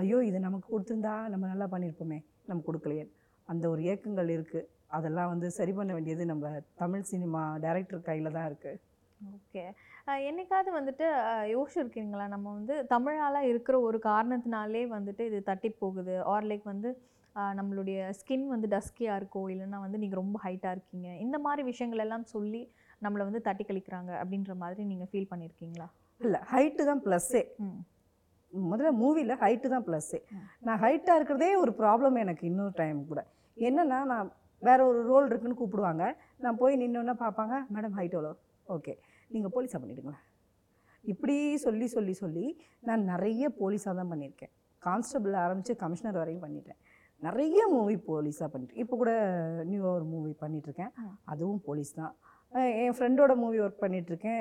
ஐயோ 0.01 0.17
இது 0.29 0.39
நமக்கு 0.47 0.67
கொடுத்துருந்தா 0.73 1.13
நம்ம 1.33 1.45
நல்லா 1.53 1.67
பண்ணியிருப்போமே 1.73 2.19
நம்ம 2.49 2.59
கொடுக்கலையே. 2.67 3.05
அந்த 3.47 3.65
ஒரு 3.73 3.81
ஏக்கங்கள் 3.91 4.29
இருக்குது 4.35 4.67
அதெல்லாம் 4.97 5.31
வந்து 5.33 5.47
சரி 5.57 5.73
பண்ண 5.77 5.91
வேண்டியது 5.97 6.23
நம்ம 6.31 6.51
தமிழ் 6.81 7.09
சினிமா 7.11 7.41
டைரக்டர் 7.65 8.07
கையில் 8.09 8.35
தான் 8.37 8.47
இருக்குது 8.49 8.79
ஓகே. 9.19 9.63
என்னைக்காவது 10.27 10.69
வந்துட்டு 10.77 11.05
யோசிச்சிருக்கீங்களா? 11.53 12.25
நம்ம 12.27 12.53
வந்து 12.53 12.75
தமிழால 12.93 13.37
இருக்கிற 13.51 13.75
ஒரு 13.87 13.97
காரணத்தினாலே 14.09 14.83
வந்துட்டு 14.95 15.23
இது 15.29 15.39
தட்டி 15.43 15.69
போகுது. 15.81 16.15
ஆர் 16.33 16.47
லைக் 16.51 16.65
வந்து 16.73 16.89
நம்மளுடைய 17.59 17.97
ஸ்கின் 18.19 18.47
வந்து 18.53 18.67
டஸ்கியாக 18.67 19.19
இருக்கோ? 19.19 19.41
இல்லைன்னா 19.53 19.79
வந்து 19.85 20.01
நீங்கள் 20.03 20.21
ரொம்ப 20.21 20.37
ஹைட்டாக 20.45 20.75
இருக்கீங்க. 20.75 21.09
இந்த 21.25 21.37
மாதிரி 21.45 21.63
விஷயங்கள் 21.63 22.03
எல்லாம் 22.05 22.25
சொல்லி 22.33 22.61
நம்மளை 23.01 23.23
வந்து 23.27 23.41
தட்டி 23.41 23.63
கழிக்கிறாங்க 23.63 24.11
அப்படின்ற 24.21 24.53
மாதிரி 24.63 24.81
நீங்கள் 24.91 25.09
ஃபீல் 25.11 25.29
பண்ணியிருக்கீங்களா 25.31 25.87
இல்லை 26.21 26.39
ஹைட்டு 26.53 26.87
தான் 26.89 27.01
ப்ளஸ்ஸே 27.05 27.43
ம். 27.65 27.77
முதல்ல 28.53 28.91
மூவியில் 29.01 29.39
ஹைட்டு 29.43 29.67
தான் 29.73 29.85
ப்ளஸ்ஸே. 29.87 30.19
நான் 30.67 30.81
ஹைட்டாக 30.83 31.17
இருக்கிறதே 31.19 31.49
ஒரு 31.63 31.71
ப்ராப்ளம் 31.81 32.15
எனக்கு 32.23 32.43
இன்னொரு 32.49 32.73
டைம் 32.81 32.99
கூட. 33.11 33.21
என்னென்னா 33.57 33.99
நான் 34.13 34.29
வேற 34.61 34.79
ஒரு 34.85 34.99
ரோல் 35.11 35.27
இருக்குன்னு 35.29 35.59
கூப்பிடுவாங்க. 35.61 36.03
நான் 36.45 36.59
போய் 36.61 36.81
நின்னோன்னா 36.81 37.15
பார்ப்பாங்க 37.25 37.55
மேடம் 37.75 37.95
ஹைட் 37.99 38.15
எவ்வளோ 38.17 38.33
ஓகே. 38.67 38.93
நீங்கள் 39.33 39.53
போலீஸாக 39.55 39.79
பண்ணிவிடுங்களேன் 39.81 40.25
இப்படி 41.03 41.35
சொல்லி 41.65 41.87
சொல்லி 41.95 42.13
சொல்லி 42.21 42.45
நான் 42.87 43.03
நிறைய 43.11 43.43
போலீஸாக 43.59 43.93
தான் 43.99 44.11
பண்ணியிருக்கேன். 44.13 44.53
கான்ஸ்டபிள் 44.85 45.35
ஆரம்பித்து 45.43 45.73
கமிஷனர் 45.83 46.19
வரையும் 46.21 46.43
பண்ணிட்டேன். 46.45 46.79
நிறைய 47.27 47.59
மூவி 47.75 47.95
போலீஸாக 48.09 48.47
பண்ணிட்டேன் 48.53 48.81
இப்போ 48.83 48.95
கூட 49.01 49.11
நியூவாக 49.69 49.97
ஒரு 49.99 50.05
மூவி 50.13 50.31
பண்ணிகிட்ருக்கேன். 50.43 50.91
அதுவும் 51.31 51.61
போலீஸ் 51.67 51.93
தான். 51.99 52.13
என் 52.83 52.95
ஃப்ரெண்டோட 52.97 53.33
மூவி 53.41 53.57
ஒர்க் 53.63 53.81
பண்ணிகிட்ருக்கேன் 53.83 54.39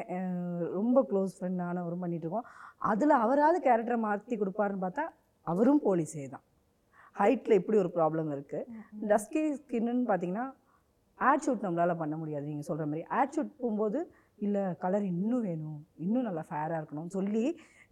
ரொம்ப 0.76 0.98
க்ளோஸ் 1.08 1.32
ஃப்ரெண்ட் 1.38 1.60
நானும் 1.62 2.04
பண்ணிகிட்ருக்கோம் 2.04 2.46
அதில் 2.90 3.14
அவராவது 3.24 3.58
கேரக்டரை 3.66 3.98
மாற்றி 4.06 4.36
கொடுப்பாருன்னு 4.42 4.84
பார்த்தா 4.84 5.04
அவரும் 5.46 5.82
போலீஸே 5.88 6.28
தான். 6.34 6.44
ஹைட்டில் 7.20 7.58
இப்படி 7.60 7.76
ஒரு 7.82 7.90
ப்ராப்ளம் 7.98 8.30
இருக்குது 8.36 9.06
டஸ்கி 9.10 9.42
ஸ்கின்னு 9.58 10.08
பார்த்தீங்கன்னா 10.10 10.46
ஆட் 11.18 11.44
ஷூட் 11.44 11.64
நம்மளால் 11.66 12.00
பண்ண 12.02 12.14
முடியாது. 12.22 12.44
நீங்கள் 12.50 12.68
சொல்கிற 12.68 12.86
மாதிரி 12.90 13.04
ஆட் 13.18 13.34
ஷூட் 13.36 13.52
போகும்போது 13.60 14.00
இல்லை 14.46 14.62
கலர் 14.82 15.04
இன்னும் 15.14 15.44
வேணும். 15.48 15.80
இன்னும் 16.04 16.26
நல்லா 16.28 16.44
ஃபேராக 16.50 16.80
இருக்கணும்னு 16.80 17.16
சொல்லி 17.18 17.44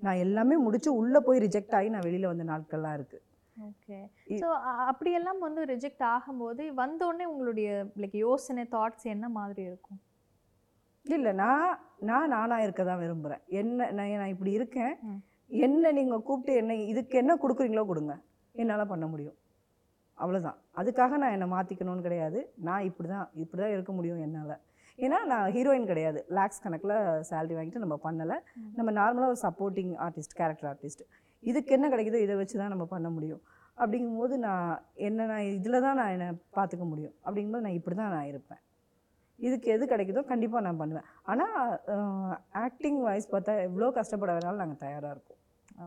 நான் 0.06 0.22
எல்லாமே 0.24 0.56
முடிச்சு 0.64 0.90
உள்ளே 1.00 1.20
போய் 1.26 1.42
ரிஜெக்ட் 1.46 1.76
ஆகி 1.78 1.88
நான் 1.94 2.06
வெளியில் 2.06 2.30
வந்த 2.30 2.44
நாட்கள்லாம் 2.52 2.96
இருக்குது 2.98 3.24
ஓகே 3.68 3.98
ஸோ 4.40 4.48
அப்படியெல்லாம் 4.90 5.40
வந்து 5.46 5.60
ரிஜெக்ட் 5.70 6.04
ஆகும்போது 6.14 6.62
வந்தோடனே 6.80 7.26
உங்களுடைய 7.32 7.68
லைக் 8.02 8.16
யோசனை 8.24 8.64
தாட்ஸ் 8.74 9.06
என்ன 9.14 9.26
மாதிரி 9.38 9.62
இருக்கும்? 9.70 10.00
இல்லை 11.04 11.32
நான் 11.40 11.72
நான் 12.10 12.32
நானாக 12.34 12.64
இருக்க 12.66 12.82
தான் 12.90 13.02
விரும்புகிறேன் 13.02 13.42
என்ன 13.60 13.88
நான் 13.98 14.12
நான் 14.20 14.34
இப்படி 14.34 14.52
இருக்கேன். 14.58 14.94
என்ன 15.66 15.92
நீங்கள் 15.98 16.24
கூப்பிட்டு 16.28 16.54
என்ன 16.62 16.76
இதுக்கு 16.92 17.16
என்ன 17.22 17.32
கொடுக்குறீங்களோ 17.42 17.84
கொடுங்க. 17.90 18.14
என்னால் 18.54 18.90
பண்ண 18.92 19.06
முடியும். 19.12 19.36
அவ்வளோதான் 20.18 20.58
அதுக்காக 20.80 21.16
நான் 21.22 21.34
என்னை 21.36 21.48
மாற்றிக்கணும்னு 21.54 22.06
கிடையாது. 22.06 22.38
நான் 22.68 22.86
இப்படி 22.90 23.08
தான் 23.14 23.28
இப்படி 23.42 23.60
தான் 23.62 23.74
இருக்க 23.76 23.92
முடியும் 23.98 24.22
என்னால். 24.26 24.56
ஏன்னா 25.04 25.18
நான் 25.30 25.50
ஹீரோயின் 25.54 25.88
கிடையாது. 25.90 26.20
லேக்ஸ் 26.36 26.62
கணக்கில் 26.64 26.94
சேலரி 27.30 27.54
வாங்கிட்டு 27.56 27.82
நம்ம 27.84 27.96
பண்ணலை. 28.06 28.36
நம்ம 28.78 28.90
நார்மலாக 29.00 29.32
ஒரு 29.32 29.40
சப்போர்ட்டிங் 29.46 29.92
ஆர்டிஸ்ட் 30.06 30.36
கேரக்டர் 30.40 30.68
ஆர்டிஸ்ட் 30.72 31.04
இதுக்கு 31.50 31.74
என்ன 31.76 31.86
கிடைக்குதோ 31.94 32.20
இதை 32.26 32.36
வச்சு 32.40 32.56
தான் 32.60 32.72
நம்ம 32.74 32.84
பண்ண 32.94 33.08
முடியும். 33.16 33.42
அப்படிங்கும்போது 33.78 34.34
நான் 34.46 34.70
என்ன 35.08 35.26
நான் 35.30 35.48
இதில் 35.56 35.84
தான் 35.86 35.98
நான் 36.00 36.12
என்னை 36.14 36.28
பார்த்துக்க 36.58 36.84
முடியும். 36.92 37.14
அப்படிங்கும்போது 37.26 37.66
நான் 37.66 37.78
இப்படி 37.80 37.96
தான் 38.02 38.14
நான் 38.16 38.30
இருப்பேன். 38.32 38.60
இதுக்கு 39.46 39.68
எது 39.74 39.84
கிடைக்குதோ 39.90 40.22
கண்டிப்பாக 40.30 40.64
நான் 40.66 40.80
பண்ணுவேன். 40.82 41.08
ஆனால் 41.32 41.56
ஆக்டிங் 42.66 43.00
வைஸ் 43.08 43.32
பார்த்தா 43.34 43.54
எவ்வளோ 43.68 43.90
கஷ்டப்பட 43.98 44.30
வேணாலும் 44.36 44.62
நாங்கள் 44.62 44.82
தயாராக 44.84 45.14
இருக்கோம். 45.16 45.40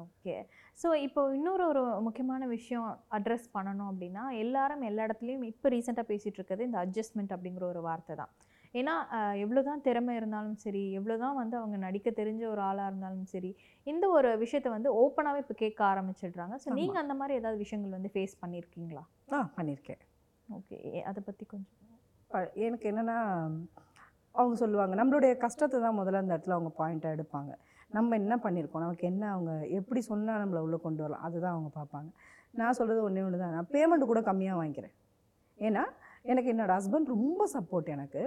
ஓகே. 0.04 0.36
ஸோ 0.82 0.88
இப்போ 1.06 1.22
இன்னொரு 1.38 1.64
ஒரு 1.72 1.82
முக்கியமான 2.08 2.44
விஷயம் 2.56 2.88
அட்ரஸ் 3.18 3.48
பண்ணணும் 3.56 3.90
அப்படின்னா 3.92 4.24
எல்லாரும் 4.44 4.84
எல்லா 4.90 5.06
இடத்துலையும் 5.08 5.48
இப்போ 5.52 5.70
ரீசெண்டாக 5.76 6.06
பேசிகிட்டு 6.12 6.40
இருக்கிறது 6.40 6.68
இந்த 6.70 6.80
அட்ஜஸ்ட்மெண்ட் 6.84 7.34
அப்படிங்கிற 7.38 7.66
ஒரு 7.74 7.82
வார்த்தை 7.88 8.16
தான். 8.22 8.32
ஏன்னா 8.74 8.94
எவ்வளோ 9.44 9.62
தான் 9.68 9.84
திறமை 9.86 10.14
இருந்தாலும் 10.20 10.58
சரி 10.64 10.82
எவ்வளோ 10.98 11.16
தான் 11.24 11.38
வந்து 11.40 11.56
அவங்க 11.60 11.78
நடிக்க 11.86 12.10
தெரிஞ்ச 12.20 12.44
ஒரு 12.54 12.62
ஆளாக 12.70 12.90
இருந்தாலும் 12.92 13.28
சரி 13.34 13.52
இந்த 13.88 14.06
ஒரு 14.18 14.32
விஷயத்தை 14.44 14.70
வந்து 14.76 14.90
ஓப்பனாகவே 15.02 15.42
இப்போ 15.44 15.56
கேட்க 15.64 15.80
ஆரம்பிச்சிடுறாங்க. 15.92 16.56
ஸோ. 16.64 16.68
நீங்கள் 16.80 17.02
அந்த 17.04 17.16
மாதிரி 17.22 17.38
ஏதாவது 17.40 17.58
விஷயங்கள் 17.64 17.96
வந்து 17.98 18.12
ஃபேஸ் 18.16 18.36
பண்ணியிருக்கீங்களா 18.44 19.04
ஆ 19.36 19.40
பண்ணியிருக்கேன் 19.58 20.02
ஓகே. 20.48 20.78
அதை 21.12 21.20
பற்றி 21.30 21.46
கொஞ்சம் 21.54 21.76
எனக்கு 22.66 22.86
என்னென்னா 22.92 23.18
அவங்க 24.36 24.56
சொல்லுவாங்க 24.64 24.94
நம்மளுடைய 25.00 25.34
கஷ்டத்தை 25.44 25.78
தான் 25.86 25.98
முதல்ல 26.00 26.22
அந்த 26.24 26.34
இடத்துல 26.36 26.58
அவங்க 26.58 26.72
பாயிண்ட்டாக 26.80 27.16
எடுப்பாங்க. 27.18 27.52
நம்ம 27.92 28.16
என்ன 28.22 28.34
பண்ணியிருக்கோம் 28.44 28.84
நமக்கு 28.86 29.06
என்ன 29.12 29.24
அவங்க 29.36 29.52
எப்படி 29.80 30.02
சொன்னால் 30.10 30.42
நம்மளை 30.42 30.62
உள்ளே 30.66 30.78
கொண்டு 30.84 31.02
வரலாம்? 31.04 31.24
அதுதான் 31.28 31.56
அவங்க 31.56 31.70
பார்ப்பாங்க. 31.80 32.10
நான் 32.60 32.78
சொல்கிறது 32.80 33.02
ஒன்றே 33.08 33.24
ஒன்று 33.28 33.42
தான் 33.42 33.56
நான் 33.58 33.72
பேமெண்ட் 33.76 34.10
கூட 34.12 34.22
கம்மியாக 34.30 34.60
வாங்கிக்கிறேன். 34.60 34.96
ஏன்னா 35.60 35.84
எனக்கு 36.32 36.52
என்னோடய 36.54 36.78
ஹஸ்பண்ட் 36.80 37.14
ரொம்ப 37.16 37.44
சப்போர்ட் 37.56 37.90
எனக்கு. 37.96 38.22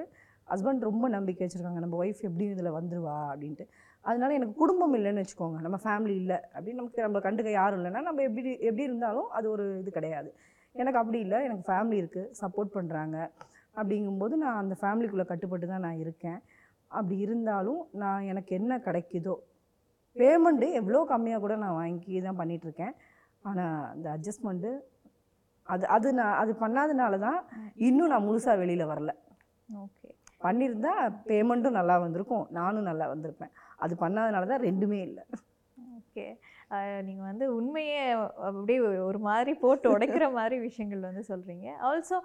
ஹஸ்பண்ட் 0.48 0.86
ரொம்ப 0.88 1.06
நம்பிக்கை 1.16 1.42
வச்சுருக்காங்க. 1.44 1.80
நம்ம 1.84 1.96
ஒய்ஃப் 2.04 2.22
எப்படியும் 2.28 2.54
இதில் 2.56 2.76
வந்துருவா 2.78 3.16
அப்படின்ட்டு. 3.32 3.64
அதனால 4.04 4.30
எனக்கு 4.38 4.54
குடும்பம் 4.62 4.94
இல்லைன்னு 4.98 5.22
வச்சுக்கோங்க. 5.22 5.58
நம்ம 5.66 5.78
ஃபேமிலி 5.84 6.14
இல்லை 6.22 6.38
அப்படின்னு 6.54 6.80
நமக்கு 6.80 7.04
நம்ம 7.06 7.20
கண்டுக்க 7.26 7.50
யாரும் 7.60 7.78
இல்லைன்னா 7.80 8.02
நம்ம 8.08 8.22
எப்படி 8.28 8.50
எப்படி 8.68 8.84
இருந்தாலும் 8.90 9.28
அது 9.38 9.46
ஒரு 9.54 9.66
இது 9.82 9.90
கிடையாது. 9.98 10.30
எனக்கு 10.74 11.00
அப்படி 11.02 11.18
இல்லை. 11.26 11.38
எனக்கு 11.48 11.64
ஃபேமிலி 11.70 11.98
இருக்குது 12.02 12.30
சப்போர்ட் 12.40 12.74
பண்ணுறாங்க 12.76 13.16
அப்படிங்கும்போது 13.80 14.34
நான் 14.44 14.60
அந்த 14.62 14.74
ஃபேமிலிக்குள்ளே 14.80 15.26
கட்டுப்பட்டு 15.30 15.66
தான் 15.72 15.84
நான் 15.86 16.02
இருக்கேன். 16.04 16.40
அப்படி 16.90 17.16
இருந்தாலும் 17.26 17.82
நான் 18.02 18.26
எனக்கு 18.30 18.52
என்ன 18.60 18.72
கிடைக்குதோ 18.86 19.34
பேமெண்ட்டு 20.16 20.66
எவ்வளோ 20.78 21.00
கம்மியாக 21.12 21.42
கூட 21.44 21.54
நான் 21.62 21.78
வாங்கி 21.80 22.20
தான் 22.26 22.40
பண்ணிகிட்ருக்கேன் 22.40 22.94
ஆனால் 23.44 23.78
அந்த 23.92 24.06
அட்ஜஸ்ட்மெண்ட்டு 24.14 24.72
அது 25.66 25.84
அது 25.96 26.08
நான் 26.18 26.38
அது 26.42 26.52
பண்ணாதனால 26.62 27.18
தான் 27.26 27.38
இன்னும் 27.88 28.12
நான் 28.12 28.26
முழுசாக 28.26 28.60
வெளியில் 28.62 28.90
வரல. 28.92 29.12
ஓகே. 29.68 30.08
பண்ணியிருந்தா 30.42 30.92
பேமெண்ட்டும் 31.26 31.70
நல்லா 31.70 31.98
வந்திருக்கும். 31.98 32.46
நானும் 32.50 32.82
நல்லா 32.82 33.12
வந்திருப்பேன். 33.12 33.52
அது 33.76 33.94
பண்ணாதனால 34.00 34.46
தான் 34.46 34.60
ரெண்டுமே 34.60 35.00
இல்லை. 35.00 35.24
ஓகே. 35.98 36.24
நீங்கள் 37.02 37.24
வந்து 37.24 37.54
உண்மையே 37.54 38.10
அப்படியே 38.40 38.78
ஒரு- 38.78 39.18
மாதிரி 39.18 39.54
போட்டு 39.54 39.98
உடைக்கிற 39.98 40.32
மாதிரி 40.32 40.58
விஷயங்கள் 40.58 41.00
வந்து 41.00 41.22
சொல்கிறீங்க 41.28 41.66
ஆல்சோ 41.82 42.18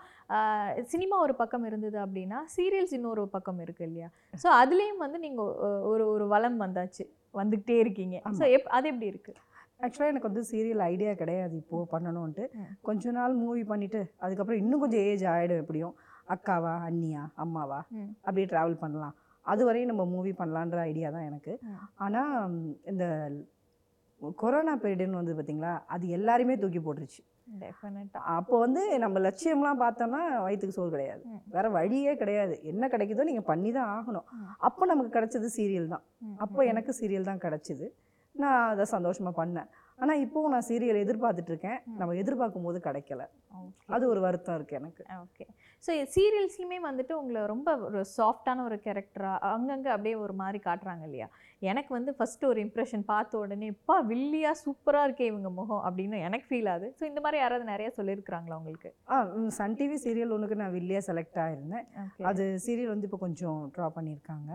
சினிமா 0.84 1.20
ஒரு 1.20 1.36
பக்கம் 1.36 1.64
இருந்தது 1.64 1.98
அப்படின்னா 2.00 2.38
சீரியல்ஸ் 2.56 2.94
இன்னொரு 2.94 3.28
பக்கம் 3.28 3.60
இருக்கு 3.60 3.86
இல்லையா? 3.86 4.10
ஸோ 4.44 4.48
அதுலேயும் 4.62 4.98
வந்து 4.98 5.20
நீங்கள் 5.20 5.52
ஒரு 5.86 6.08
ஒரு 6.08 6.28
வளம் 6.28 6.62
வந்தாச்சு. 6.62 7.06
வந்துக்கிட்டே 7.34 7.78
இருக்கீங்க. 7.78 8.22
ஸோ. 8.40 8.52
எப் 8.52 8.68
அது 8.68 8.88
எப்படி 8.88 9.06
இருக்கு? 9.06 9.34
ஆக்சுவலாக 9.82 10.08
எனக்கு 10.08 10.30
வந்து 10.32 10.44
சீரியல் 10.52 10.84
ஐடியா 10.86 11.14
கிடையாது 11.14 11.56
இப்போது 11.56 11.90
பண்ணணுன்ட்டு 11.92 12.52
ம். 12.54 12.70
கொஞ்ச 12.82 13.12
நாள் 13.12 13.34
மூவி 13.36 13.62
பண்ணிவிட்டு 13.62 14.00
அதுக்கப்புறம் 14.18 14.62
இன்னும் 14.62 14.80
கொஞ்சம் 14.80 15.00
ஏஜ் 15.02 15.24
ஆகிடும் 15.26 15.58
எப்படியும். 15.58 15.96
அக்காவா 16.28 16.74
அண்ணியா 16.88 17.24
அம்மாவா 17.36 17.80
ம். 17.92 18.10
அப்படியே 18.24 18.48
ட்ராவல் 18.48 18.82
பண்ணலாம். 18.82 19.16
அது 19.46 19.66
வரையும் 19.66 19.92
நம்ம 19.92 20.06
மூவி 20.06 20.32
பண்ணலான்ற 20.34 20.80
ஐடியா 20.88 21.10
தான் 21.12 21.28
எனக்கு. 21.30 21.54
ஆனால் 21.98 22.34
இந்த 22.86 23.04
கொரோனா 24.34 24.74
பீரியடுன்னு 24.84 25.20
வந்து 25.22 25.36
பார்த்தீங்களா 25.36 25.74
அது 25.88 26.06
எல்லாருமே 26.10 26.56
தூக்கி 26.58 26.80
போட்டுருச்சு. 26.80 27.22
அப்போ 28.36 28.56
வந்து 28.60 28.82
நம்ம 28.98 29.20
லட்சியம்லாம் 29.20 29.82
பார்த்தோம்னா 29.82 30.22
வயிற்றுக்கு 30.46 30.78
சோறு 30.78 30.92
கிடையாது. 30.92 31.22
வேற 31.48 31.70
வழியே 31.70 32.14
கிடையாது. 32.16 32.56
என்ன 32.64 32.88
கிடைக்குதோ 32.88 33.24
நீங்கள் 33.24 33.46
பண்ணி 33.46 33.72
தான் 33.72 33.92
ஆகணும். 33.94 34.26
அப்போ 34.60 34.86
நமக்கு 34.86 35.12
கிடைச்சது 35.18 35.50
சீரியல் 35.58 35.88
தான். 35.88 36.04
அப்போ 36.38 36.62
எனக்கு 36.66 36.94
சீரியல் 37.00 37.30
தான் 37.32 37.44
கிடச்சிது. 37.46 37.88
நான் 38.36 38.70
அதை 38.72 38.86
சந்தோஷமாக 38.86 39.36
பண்ணேன். 39.42 39.70
ஆனால் 40.00 40.22
இப்போவும் 40.24 40.54
நான் 40.54 40.68
சீரியல் 40.68 41.04
எதிர்பார்த்துட்டு 41.04 41.52
இருக்கேன் 41.52 41.78
ம். 41.84 41.96
நம்ம 42.00 42.16
எதிர்பார்க்கும் 42.16 42.66
போது 42.66 42.80
கிடைக்கல 42.82 43.24
அது 43.90 44.04
ஒரு 44.08 44.20
வருத்தம் 44.20 44.58
இருக்குது 44.58 44.78
எனக்கு. 44.78 45.04
ஓகே. 45.22 45.46
ஸோ 45.84 45.92
சீரியல்ஸ்லையுமே 46.14 46.78
வந்துட்டு 46.84 47.14
உங்களை 47.14 47.42
ரொம்ப 47.48 47.70
ஒரு 47.86 48.02
சாஃப்டான 48.14 48.64
ஒரு 48.64 48.78
கேரக்டராக 48.84 49.50
அங்கங்கே 49.52 49.90
அப்படியே 49.90 50.16
ஒரு 50.24 50.34
மாதிரி 50.36 50.60
காட்டுறாங்க 50.64 51.04
இல்லையா? 51.04 51.28
எனக்கு 51.62 51.92
வந்து 51.96 52.12
ஃபஸ்ட்டு 52.18 52.48
ஒரு 52.50 52.60
இம்ப்ரெஷன் 52.66 53.04
பார்த்த 53.12 53.40
உடனே 53.44 53.68
இப்பா 53.74 53.96
வில்லியா 54.10 54.52
சூப்பராக 54.64 55.08
இருக்கே 55.08 55.28
இவங்க 55.32 55.50
முகம் 55.60 55.84
அப்படின்னு 55.88 56.18
எனக்கு 56.28 56.48
ஃபீல் 56.50 56.70
ஆகுது. 56.74 56.88
ஸோ 56.98 57.04
இந்த 57.10 57.20
மாதிரி 57.26 57.38
யாராவது 57.42 57.66
நிறைய 57.72 57.88
சொல்லியிருக்கிறாங்களா 57.98 58.58
உங்களுக்கு? 58.62 58.90
ஆ 59.14 59.18
சன் 59.58 59.78
டிவி 59.80 59.98
சீரியல் 60.06 60.34
ஒன்றுக்கு 60.36 60.60
நான் 60.62 60.76
வில்லியாக 60.78 61.06
செலக்ட் 61.10 61.40
ஆயிருந்தேன். 61.46 61.86
ஓகே. 62.06 62.24
அது 62.32 62.44
சீரியல் 62.66 62.94
வந்து 62.94 63.08
இப்போ 63.10 63.22
கொஞ்சம் 63.26 63.60
ட்ரா 63.78 63.88
பண்ணியிருக்காங்க. 63.98 64.52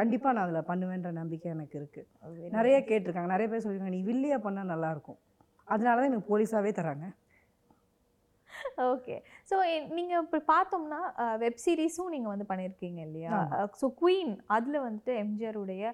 கண்டிப்பாக 0.00 0.34
நான் 0.38 0.46
அதில் 0.46 0.68
பண்ணுவேன்ற 0.72 1.12
நம்பிக்கை 1.20 1.50
எனக்கு 1.56 1.78
இருக்குது 1.80 2.52
நிறைய 2.58 2.78
கேட்டிருக்காங்க. 2.90 3.30
நிறைய 3.36 3.48
பேர் 3.52 3.64
சொல்லியிருக்காங்க 3.66 3.96
நீ 3.98 4.02
வில்லியாக 4.10 4.44
பண்ணால் 4.48 4.72
நல்லாயிருக்கும் 4.74 5.20
அதனால 5.68 5.96
தான் 5.98 6.10
எனக்கு 6.12 6.30
போலீஸாகவே 6.32 6.72
தராங்க 6.80 7.06
ஓகே 8.92 9.16
ஸோ 9.50 9.56
நீங்கள் 9.96 10.22
இப்போ 10.24 10.38
பார்த்தோம்னா 10.52 11.00
வெப் 11.42 11.60
சீரிஸும் 11.64 12.12
நீங்கள் 12.14 12.32
வந்து 12.34 12.46
பண்ணியிருக்கீங்க 12.50 13.00
இல்லையா. 13.08 13.36
ஸோ 13.80 13.88
குயின் 14.00 14.32
அதில் 14.56 14.84
வந்துட்டு 14.86 15.12
எம்ஜிஆருடைய 15.24 15.92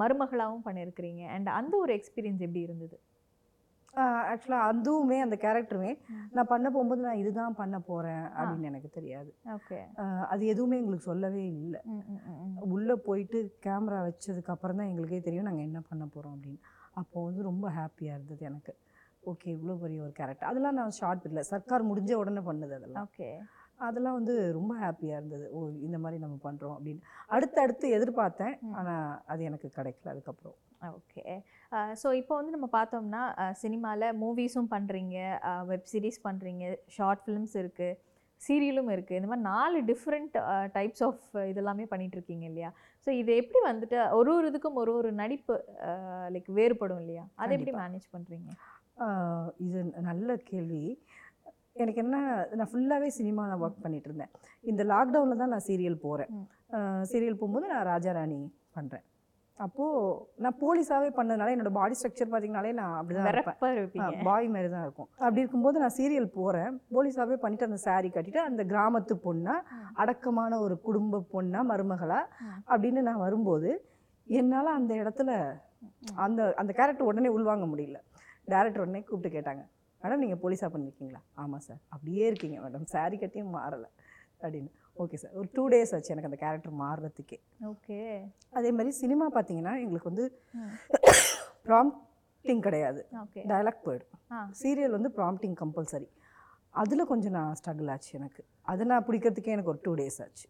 மருமகளாகவும் 0.00 0.66
பண்ணியிருக்கிறீங்க 0.68 1.22
அண்ட் 1.34 1.50
அந்த 1.58 1.74
ஒரு 1.84 1.92
எக்ஸ்பீரியன்ஸ் 1.98 2.44
எப்படி 2.46 2.66
இருந்தது? 2.68 2.96
ஆக்சுவலாக 4.32 4.66
அதுவுமே 4.70 5.16
அந்த 5.24 5.36
கேரக்டருமே. 5.44 5.92
நான் 6.34 6.50
பண்ண 6.50 6.66
போகும்போது 6.74 7.02
நான் 7.06 7.20
இதுதான் 7.22 7.56
பண்ண 7.60 7.76
போகிறேன் 7.88 8.26
அப்படின்னு 8.38 8.68
எனக்கு 8.70 8.90
தெரியாது. 8.98 9.30
ஓகே 9.56 9.78
அது 10.32 10.42
எதுவுமே 10.52 10.78
எங்களுக்கு 10.80 11.10
சொல்லவே 11.12 11.44
இல்லை. 11.54 11.80
உள்ளே 12.74 12.96
போயிட்டு 13.06 13.38
கேமரா 13.66 14.00
வச்சதுக்கு 14.08 14.52
அப்புறம் 14.54 14.78
தான் 14.80 14.90
எங்களுக்கே 14.90 15.20
தெரியும் 15.28 15.48
நாங்கள் 15.50 15.68
என்ன 15.68 15.80
பண்ண 15.90 16.04
போகிறோம் 16.14 16.34
அப்படின்னு. 16.36 16.60
அப்போ 17.00 17.16
வந்து 17.28 17.42
ரொம்ப 17.50 17.66
ஹாப்பியாக 17.78 18.16
இருந்தது 18.18 18.44
எனக்கு. 18.50 18.74
ஓகே 19.22 19.48
இவ்வளோ 19.54 19.74
பெரிய 19.82 19.98
ஒரு 20.02 20.12
கேரக்டர் 20.18 20.48
அதெல்லாம் 20.50 20.76
நான் 20.80 20.96
ஷார்ட் 20.98 21.22
பீரியட்ல 21.22 21.44
சர்க்கார் 21.52 21.88
முடிஞ்ச 21.90 22.12
உடனே 22.20 22.42
பண்ணது 22.50 22.74
அதெல்லாம். 22.78 23.06
ஓகே. 23.08 23.28
அதெல்லாம் 23.86 24.16
வந்து 24.18 24.34
ரொம்ப 24.56 24.72
ஹாப்பியாக 24.84 25.18
இருந்தது. 25.20 25.44
ஓ 25.56 25.58
இந்த 25.86 25.98
மாதிரி 26.04 26.18
நம்ம 26.22 26.36
பண்ணுறோம் 26.46 26.74
அப்படின்னு. 26.76 27.02
அடுத்தடுத்து 27.34 27.88
எதிர்பார்த்தேன். 27.98 28.54
ம். 28.62 28.72
ஆனால் 28.78 29.04
அது 29.32 29.42
எனக்கு 29.50 29.68
கிடைக்கல 29.76 30.12
அதுக்கப்புறம். 30.14 30.56
ஓகே. 30.96 31.22
ஸோ 32.00 32.08
இப்போ 32.20 32.34
வந்து 32.38 32.54
நம்ம 32.56 32.66
பார்த்தோம்னா 32.76 33.22
சினிமாவில் 33.62 34.16
மூவிஸும் 34.22 34.72
பண்ணுறீங்க 34.74 35.16
வெப் 35.70 35.88
சீரிஸ் 35.92 36.20
பண்ணுறீங்க 36.26 36.64
ஷார்ட் 36.96 37.24
ஃபிலிம்ஸ் 37.24 37.56
இருக்குது 37.62 37.96
சீரியலும் 38.40 38.90
இருக்குது 38.94 39.18
இந்த 39.18 39.28
மாதிரி 39.30 39.46
நாலு 39.52 39.78
டிஃப்ரெண்ட் 39.88 40.34
டைப்ஸ் 40.76 41.02
ஆஃப் 41.06 41.22
இதெல்லாமே 41.52 41.84
பண்ணிட்டு 41.92 42.16
இருக்கீங்க 42.18 42.44
இல்லையா? 42.46 42.70
ஸோ 43.06 43.08
இது 43.20 43.32
எப்படி 43.42 43.60
வந்துட்டு 43.70 43.98
ஒரு 44.18 44.30
ஒரு 44.36 44.46
இதுக்கும் 44.50 44.78
ஒரு 44.82 44.92
ஒரு 44.98 45.10
நடிப்பு 45.22 45.54
லைக் 46.34 46.50
வேறுபடும் 46.58 47.00
இல்லையா? 47.02 47.24
அதை 47.42 47.50
எப்படி. 47.56 47.74
மேனேஜ் 47.82 48.06
பண்ணுறீங்க 48.14 48.50
இது 49.64 49.78
நல்ல 50.06 50.36
கேள்வி. 50.48 50.82
எனக்கு 51.76 52.00
என்ன 52.02 52.16
நான் 52.56 52.70
ஃபுல்லாகவே 52.70 53.08
சினிமா 53.16 53.42
நான் 53.48 53.60
ஒர்க் 53.64 53.82
பண்ணிட்டு 53.82 54.08
இருந்தேன் 54.08 54.32
இந்த 54.64 54.82
லாக்டவுனில் 54.90 55.42
தான் 55.42 55.54
நான் 55.54 55.66
சீரியல் 55.66 56.02
போகிறேன். 56.04 56.32
சீரியல் 57.10 57.38
போகும்போது 57.40 57.68
நான் 57.68 57.88
ராஜாராணி 57.90 58.38
பண்ணுறேன் 58.76 59.04
அப்போது 59.58 60.00
நான் 60.38 60.56
போலீஸாகவே 60.60 61.08
பண்ணதுனால 61.14 61.52
என்னோட 61.54 61.70
பாடி 61.76 61.94
ஸ்ட்ரக்சர் 61.94 62.28
பார்த்தீங்கனாலே 62.28 62.72
நான் 62.74 62.96
அப்படி 62.98 63.14
தான் 63.16 63.30
இருப்பேன் 63.30 63.56
பாய் 64.26 64.48
மாதிரி 64.48 64.68
தான் 64.68 64.84
இருக்கும். 64.86 65.08
அப்படி 65.18 65.42
இருக்கும்போது 65.42 65.82
நான் 65.82 65.96
சீரியல் 65.96 66.28
போகிறேன் 66.36 66.74
போலீஸாகவே 66.92 67.36
பண்ணிட்டு 67.36 67.68
அந்த 67.68 67.78
saree 67.86 68.10
கட்டிட்டு 68.10 68.40
அந்த 68.44 68.64
கிராமத்து 68.64 69.14
பொண்ணா 69.24 69.54
ம். 69.72 69.88
அடக்கமான 69.96 70.60
ஒரு 70.64 70.76
குடும்ப 70.84 71.22
பொண்ணா 71.32 71.62
மருமகளா 71.70 72.20
ம். 72.42 72.60
அப்படின்னு 72.70 73.02
நான் 73.02 73.24
வரும்போது 73.24 73.70
என்னால் 74.26 74.76
அந்த 74.76 74.92
இடத்துல 74.96 75.30
அந்த 76.18 76.40
அந்த 76.56 76.70
கேரக்டர் 76.72 77.08
உடனே 77.08 77.30
உள்வாங்க 77.34 77.66
முடியல. 77.66 77.98
டேரக்டர் 78.52 78.84
உடனே 78.84 79.00
கூப்பிட்டு 79.02 79.36
கேட்டாங்க. 79.38 79.62
மேடம் 80.02 80.22
நீங்கள் 80.22 80.40
போலீஸாக 80.42 80.70
பண்ணியிருக்கீங்களா 80.74 81.20
ஆமாம் 81.34 81.64
சார் 81.68 81.80
அப்படியே 81.88 82.26
இருக்கீங்க 82.26 82.58
மேடம். 82.64 82.84
saree 82.92 83.18
கட்டியும் 83.22 83.54
மாறலை. 83.54 83.88
அப்படின்னு. 84.42 84.70
ஓகே 84.98 85.14
சார் 85.14 85.32
ஒரு 85.32 85.48
டூ 85.52 85.68
டேஸ் 85.68 85.94
ஆச்சு 85.94 86.12
எனக்கு 86.14 86.28
அந்த 86.30 86.38
கேரக்டர் 86.42 86.76
மாறுறதுக்கே. 86.82 87.38
ஓகே 87.70 87.98
அதே 88.50 88.70
மாதிரி 88.70 88.90
சினிமா 88.90 89.26
பார்த்தீங்கன்னா 89.30 89.72
எங்களுக்கு 89.84 90.10
வந்து. 90.12 90.26
ப்ராம்ப்டிங் 91.64 92.62
கிடையாது. 92.66 93.00
ஓகே 93.22 93.40
டயலாக் 93.50 93.82
போயிடும். 93.86 94.12
சீரியல் 94.62 94.96
வந்து 94.96 95.10
ப்ராம்ப்டிங் 95.16 95.56
கம்பல்சரி 95.62 96.08
அதில் 96.82 97.04
கொஞ்சம் 97.04 97.32
நான் 97.32 97.54
ஸ்ட்ரகிள் 97.60 97.90
ஆச்சு 97.90 98.10
எனக்கு. 98.18 98.44
அதை 98.62 98.86
நான் 98.86 99.06
பிடிக்கிறதுக்கே 99.06 99.54
எனக்கு 99.56 99.70
ஒரு 99.70 99.80
டூ 99.82 99.94
டேஸ் 99.94 100.20
ஆச்சு. 100.24 100.46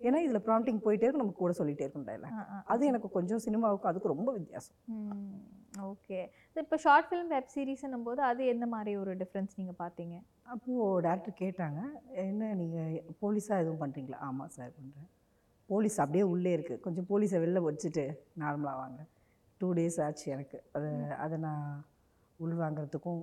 ஏன்னா 0.00 0.18
இதில் 0.26 0.44
ப்ராம்ப்டிங் 0.48 0.80
போயிட்டே 0.84 1.06
இருக்கும். 1.06 1.24
நம்ம 1.24 1.32
கூட 1.32 1.54
சொல்லிகிட்டே 1.58 1.86
இருக்கும் 1.86 2.06
டைலாக். 2.06 2.36
அது 2.64 2.86
எனக்கு 2.86 3.08
கொஞ்சம் 3.08 3.42
சினிமாவுக்கும் 3.44 3.90
அதுக்கு 3.92 4.08
ரொம்ப 4.08 4.32
வித்தியாசம். 4.32 4.76
ஓகே. 5.88 6.18
இப்போ 6.62 6.76
ஷார்ட் 6.84 7.08
ஃபிலிம் 7.08 7.30
வெப் 7.34 7.52
சீரிஸ்ன்னும் 7.54 8.06
போது 8.08 8.20
அது 8.30 8.42
எந்த 8.52 8.66
மாதிரி 8.74 8.92
ஒரு 9.02 9.12
டிஃப்ரென்ஸ் 9.22 9.58
நீங்கள் 9.60 9.78
பார்த்தீங்க? 9.82 10.16
அப்போது 10.52 11.02
டேரக்டர் 11.06 11.40
கேட்டாங்க 11.42 11.80
என்ன 12.26 12.50
நீங்கள் 12.60 12.96
போலீஸாக 13.22 13.62
எதுவும் 13.62 13.82
பண்ணுறீங்களா 13.82 14.18
ஆமாம் 14.28 14.52
சார் 14.56 14.72
பண்ணுறேன் 14.78 15.08
போலீஸ் 15.68 15.98
அப்படியே 16.04 16.24
உள்ளே 16.32 16.52
இருக்குது 16.56 16.82
கொஞ்சம் 16.86 17.06
போலீஸை 17.10 17.38
வெளில 17.44 17.60
வச்சுட்டு 17.68 18.04
நார்மலாக 18.42 18.80
வாங்க. 18.82 19.00
டூ 19.60 19.68
டேஸ் 19.78 19.98
ஆச்சு 20.06 20.26
எனக்கு. 20.34 20.58
அதை 20.76 20.90
அதை 21.24 21.36
நான் 21.46 21.64
உள்வாங்கிறதுக்கும் 22.40 23.22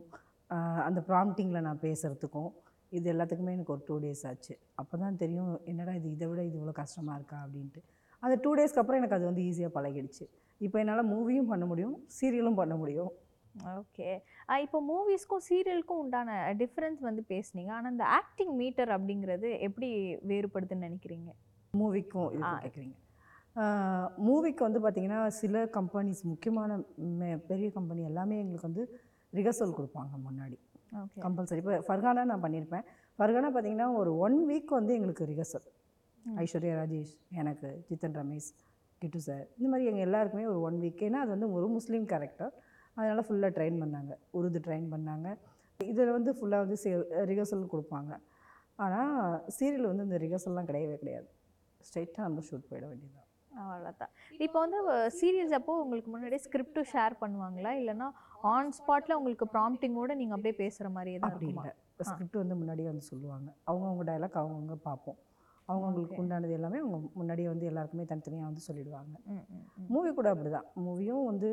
அந்த 0.88 1.00
ப்ராம்ப்டிங்கில் 1.10 1.66
நான் 1.68 1.84
பேசுகிறதுக்கும் 1.86 2.50
இது 2.98 3.08
எல்லாத்துக்குமே 3.14 3.54
எனக்கு 3.58 3.74
ஒரு 3.76 3.84
டூ 3.88 3.96
டேஸ் 4.04 4.24
ஆச்சு. 4.30 4.54
அப்போ 4.82 4.96
தான் 5.04 5.18
தெரியும் 5.24 5.54
என்னடா 5.72 5.94
இது 6.00 6.08
இதை 6.16 6.28
விட 6.32 6.42
இது 6.50 6.56
இவ்வளோ 6.60 6.76
கஷ்டமாக 6.82 7.18
இருக்கா? 7.20 7.38
அப்படின்ட்டு. 7.46 7.82
அந்த 8.24 8.36
டூ 8.44 8.52
டேஸ்க்கு 8.58 8.82
அப்புறம் 8.82 9.00
எனக்கு 9.02 9.18
அது 9.18 9.26
வந்து 9.30 9.44
ஈஸியாக 9.50 9.72
பழகிடுச்சு. 9.78 10.26
இப்போ 10.58 10.80
என்னால் 10.80 11.10
மூவியும் 11.10 11.48
பண்ண 11.48 11.66
முடியும் 11.66 12.08
சீரியலும் 12.22 12.56
பண்ண 12.56 12.76
முடியும். 12.76 13.12
ஓகே. 13.64 14.22
இப்போ 14.62 14.84
மூவிஸ்க்கும் 14.90 15.54
சீரியலுக்கும் 15.54 16.00
உண்டான 16.00 16.56
டிஃப்ரென்ஸ் 16.58 17.00
வந்து 17.00 17.24
பேசுனீங்க. 17.30 17.68
ஆனால் 17.68 17.92
இந்த 17.92 18.06
ஆக்டிங் 18.06 18.56
மீட்டர் 18.56 18.90
அப்படிங்கிறது 18.90 19.60
எப்படி 19.60 20.16
வேறுபடுதுன்னு 20.16 20.82
நினைக்கிறீங்க? 20.82 21.32
மூவிக்கும். 21.78 22.30
கேட்குறீங்க 22.44 22.96
மூவிக்கு 24.26 24.72
வந்து 24.72 24.80
பார்த்திங்கன்னா 24.80 25.28
சில 25.28 25.66
கம்பெனிஸ் 25.66 26.22
முக்கியமான 26.22 26.78
மெ- 27.20 27.38
பெரிய 27.38 27.72
கம்பெனி 27.72 28.04
எல்லாமே 28.04 28.40
எங்களுக்கு 28.40 28.68
வந்து 28.68 29.00
ரிஹர்சல் 29.34 29.74
கொடுப்பாங்க 29.80 30.10
முன்னாடி. 30.30 30.60
ஓகே. 30.96 31.22
கம்பல்சரி. 31.22 31.56
இப்போ 31.56 31.80
ஃபர்கானா 31.88 32.24
நான் 32.24 32.42
பண்ணியிருப்பேன். 32.42 32.84
ஃபர்கானா 33.20 33.48
பார்த்தீங்கன்னா 33.54 33.96
ஒரு 33.96 34.18
ஒன் 34.18 34.48
வீக் 34.48 34.66
வந்து 34.66 34.94
எங்களுக்கு 34.94 35.26
ரிஹர்சல். 35.26 35.66
ஐஸ்வர்யா 36.36 36.78
ராஜேஷ் 36.78 37.18
எனக்கு 37.32 37.86
ஜித்தன் 37.90 38.16
ரமேஷ். 38.16 38.67
கிட்டு 39.02 39.20
சார் 39.28 39.46
இந்த 39.58 39.68
மாதிரி 39.72 39.90
எங்கள் 39.92 40.06
எல்லாருக்குமே 40.08 40.46
ஒரு 40.54 40.60
ஒன் 40.68 40.80
வீக் 40.84 41.04
ஏன்னா 41.08 41.20
அது 41.24 41.32
வந்து 41.36 41.50
ஒரு 41.58 41.68
முஸ்லீம் 41.78 42.08
கேரக்டர் 42.14 42.54
அதனால் 42.98 43.26
ஃபுல்லாக 43.28 43.52
ட்ரெயின் 43.58 43.78
பண்ணாங்க. 43.84 44.14
உருது 44.38 44.60
ட்ரெயின் 44.68 44.88
பண்ணாங்க. 44.94 45.28
இதில் 45.92 46.16
வந்து 46.18 46.32
ஃபுல்லாக 46.38 46.64
வந்து 46.66 46.78
ரிஹர்சல் 47.32 47.72
கொடுப்பாங்க. 47.74 48.14
ஆனால் 48.84 49.14
சீரியல் 49.58 49.90
வந்து 49.92 50.06
இந்த 50.08 50.18
ரிஹர்சல்லாம் 50.26 50.70
கிடையவே 50.70 50.96
கிடையாது. 51.04 51.28
ஸ்ட்ரைட்டாக 51.88 52.26
நம்ம 52.28 52.44
ஷூட் 52.50 52.70
போயிட 52.72 52.86
வேண்டியது 52.92 53.24
அவ்வளோதான் 53.62 54.12
இப்போ 54.46 54.58
வந்து 54.64 54.80
சீரியஸ் 55.20 55.54
அப்போ 55.58 55.74
உங்களுக்கு 55.84 56.10
முன்னாடியே 56.14 56.42
ஸ்கிரிப்ட் 56.46 56.80
ஷேர் 56.92 57.14
பண்ணுவாங்களா? 57.22 57.72
இல்லைன்னா 57.82 58.08
ஆன் 58.54 58.74
ஸ்பாட்டில் 58.80 59.18
உங்களுக்கு 59.20 59.46
ப்ராம்ப்டிங்கோட 59.54 60.12
நீங்கள் 60.20 60.38
அப்படியே 60.38 60.56
பேசுகிற 60.64 60.90
மாதிரியே 60.98 61.20
தான் 61.22 61.32
அப்படி 61.32 61.50
இல்லை. 61.54 61.72
ஸ்கிரிப்ட் 62.10 62.42
வந்து 62.42 62.58
முன்னாடியே 62.60 62.88
வந்து 62.92 63.06
சொல்லுவாங்க. 63.12 63.50
அவங்கவுங்க 63.70 64.06
டைலாக் 64.10 64.38
அவங்கவுங்க 64.42 64.78
பார்ப்போம். 64.90 65.18
அவங்கவுங்களுக்கு. 65.70 66.20
உண்டானது 66.24 66.54
எல்லாமே 66.58 66.80
அவங்க 66.84 66.98
முன்னாடியே 67.20 67.50
வந்து 67.54 67.70
எல்லாருக்குமே 67.72 68.08
தனித்தனியாக 68.12 68.50
வந்து 68.50 68.68
சொல்லிடுவாங்க. 68.68 69.16
மூவி 69.94 70.12
கூட 70.20 70.30
அப்படி 70.34 70.52
தான் 70.58 70.70
மூவியும் 70.88 71.28
வந்து 71.32 71.52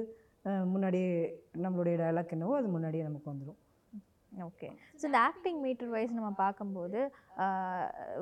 முன்னாடியே 0.73 1.13
நம்மளுடைய 1.65 1.97
டைலாக் 2.01 2.35
என்னவோ 2.37 2.57
அது 2.61 2.69
முன்னாடியே 2.77 3.05
நமக்கு 3.11 3.33
வந்துடும் 3.33 3.61
ஓகே. 4.33 4.69
ஸோ 5.01 5.05
இந்த 5.09 5.19
ஆக்டிங் 5.27 5.59
மீட்டர் 5.65 5.91
வைஸ் 5.95 6.15
நம்ம 6.17 6.31
பார்க்கும்போது 6.41 7.01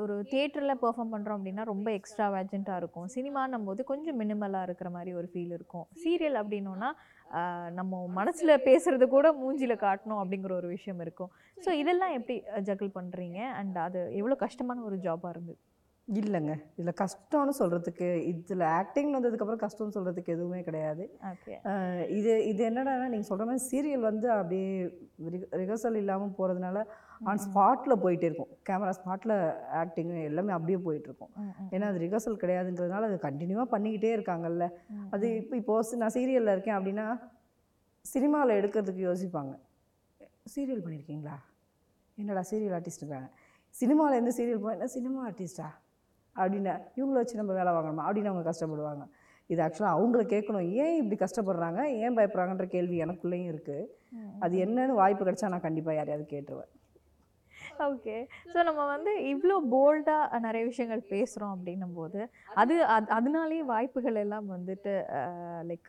ஒரு 0.03 0.15
தியேட்டரில் 0.31 0.81
பெர்ஃபார்ம் 0.83 1.13
பண்ணுறோம் 1.15 1.39
அப்படின்னா 1.39 1.65
ரொம்ப 1.71 1.89
எக்ஸ்ட்ரா 1.99 2.27
வேஜெண்ட்டாக 2.35 2.81
இருக்கும். 2.83 3.07
சினிமான்னும் 3.15 3.67
போது 3.69 3.81
கொஞ்சம் 3.91 4.19
மினிமலாக 4.23 4.67
இருக்கிற 4.69 4.91
மாதிரி 4.97 5.13
ஒரு 5.21 5.29
ஃபீல் 5.33 5.55
இருக்கும். 5.59 5.87
சீரியல் 6.03 6.39
அப்படின்னோன்னா 6.43 6.91
நம்ம 7.79 8.03
மனசில் 8.21 8.63
பேசுறது 8.69 9.05
கூட 9.17 9.27
மூஞ்சில 9.43 9.77
காட்டணும் 9.85 10.21
அப்படிங்கிற 10.23 10.55
ஒரு 10.61 10.71
விஷயம் 10.77 11.03
இருக்கும். 11.07 11.31
ஸோ 11.65 11.71
இதெல்லாம் 11.83 12.17
எப்படி 12.19 12.37
ஜகிள் 12.71 12.97
பண்ணுறீங்க 12.99 13.41
அண்ட் 13.61 13.79
அது 13.87 14.01
எவ்வளோ 14.21 14.39
கஷ்டமான 14.47 14.83
ஒரு 14.91 14.99
ஜாபாக 15.07 15.35
இருந்தது? 15.37 15.61
இல்லைங்க. 16.09 16.55
இதில் 16.79 16.97
கஷ்டம்னு 17.01 17.53
சொல்கிறதுக்கு 17.59 18.07
இதில் 18.31 18.65
ஆக்டிங் 18.79 19.11
வந்ததுக்கப்புறம் 19.17 19.61
கஷ்டம்னு 19.63 19.95
சொல்கிறதுக்கு 19.97 20.35
எதுவுமே 20.35 20.61
கிடையாது. 20.69 21.05
இது 22.19 22.33
இது 22.51 22.63
என்னடான்னா 22.69 23.07
நீங்கள் 23.13 23.29
சொல்கிற 23.29 23.47
மாதிரி 23.49 23.63
சீரியல் 23.71 24.07
வந்து 24.09 24.29
அப்படியே 24.37 24.71
ரிஹர்சல் 25.61 25.99
இல்லாமல் 26.01 26.35
போகிறதுனால 26.39 26.83
ஆன் 27.31 27.43
ஸ்பாட்டில் 27.45 28.01
போயிட்டே 28.05 28.27
இருக்கும். 28.29 28.51
கேமரா 28.69 28.93
ஸ்பாட்டில் 28.99 29.35
ஆக்டிங் 29.83 30.11
எல்லாமே 30.31 30.55
அப்படியே 30.57 30.79
போயிட்டுருக்கும் 30.87 31.33
ஏன்னா 31.75 31.89
அது 31.91 32.03
ரிஹர்சல் 32.05 32.41
கிடையாதுங்கிறதுனால 32.43 33.09
அது 33.11 33.19
கண்டினியூவாக 33.27 33.69
பண்ணிக்கிட்டே 33.75 34.11
இருக்காங்கல்ல. 34.17 34.67
அது 35.17 35.29
இப்போ 35.43 35.57
இப்போ 35.63 35.77
நான் 36.03 36.15
சீரியலில் 36.19 36.55
இருக்கேன் 36.57 36.79
அப்படின்னா 36.79 37.07
சினிமாவில் 38.05 38.59
எடுக்கிறதுக்கு 38.61 39.03
யோசிப்பாங்க. 39.11 39.55
சீரியல் 40.55 40.85
பண்ணியிருக்கீங்களா 40.85 41.39
என்னடா 42.19 42.45
சீரியல் 42.51 42.77
ஆர்டிஸ்ட்டுங்கிறாங்க 42.79 43.31
சினிமாவில் 43.75 44.21
எந்த 44.21 44.33
சீரியல் 44.39 44.75
என்ன 44.77 44.91
சினிமா 44.97 45.21
ஆர்டிஸ்டா 45.29 45.69
அப்படின்னா 46.41 46.75
இவங்கள 46.99 47.19
வச்சு 47.21 47.41
நம்ம 47.41 47.55
வேலை 47.61 47.73
வாங்கணுமா 47.77 48.07
அப்படின்னு 48.09 48.33
அவங்க 48.33 48.45
கஷ்டப்படுவாங்க. 48.51 49.07
இது 49.51 49.63
ஆக்சுவலாக 49.65 49.97
அவங்கள 49.97 50.23
கேட்கணும். 50.35 50.69
ஏன் 50.83 50.99
இப்படி 51.01 51.17
கஷ்டப்படுறாங்க? 51.25 51.81
ஏன் 52.03 52.17
பயப்படுறாங்கன்ற 52.19 52.67
கேள்வி 52.75 53.03
எனக்குள்ளேயும் 53.07 53.51
இருக்குது 53.55 53.91
அது 54.45 54.55
என்னன்னு 54.67 55.01
வாய்ப்பு 55.03 55.27
கிடைச்சா 55.27 55.53
நான் 55.55 55.67
கண்டிப்பாக 55.67 55.99
யாரையாவது 55.99 56.27
கேட்டுருவேன். 56.35 56.73
ஓகே. 57.89 58.17
ஸோ 58.53 58.59
நம்ம 58.69 58.83
வந்து 58.93 59.13
இவ்வளோ 59.33 59.55
போல்டாக 59.75 60.39
நிறைய 60.47 60.63
விஷயங்கள் 60.71 61.03
பேசுகிறோம் 61.13 61.53
அப்படின்னும் 61.55 61.95
போது 61.99 62.21
அது 62.63 62.75
அது 62.95 63.07
அதனாலேயே 63.19 63.63
வாய்ப்புகள் 63.71 64.19
எல்லாம் 64.25 64.49
வந்துட்டு 64.55 64.93
லைக் 65.69 65.89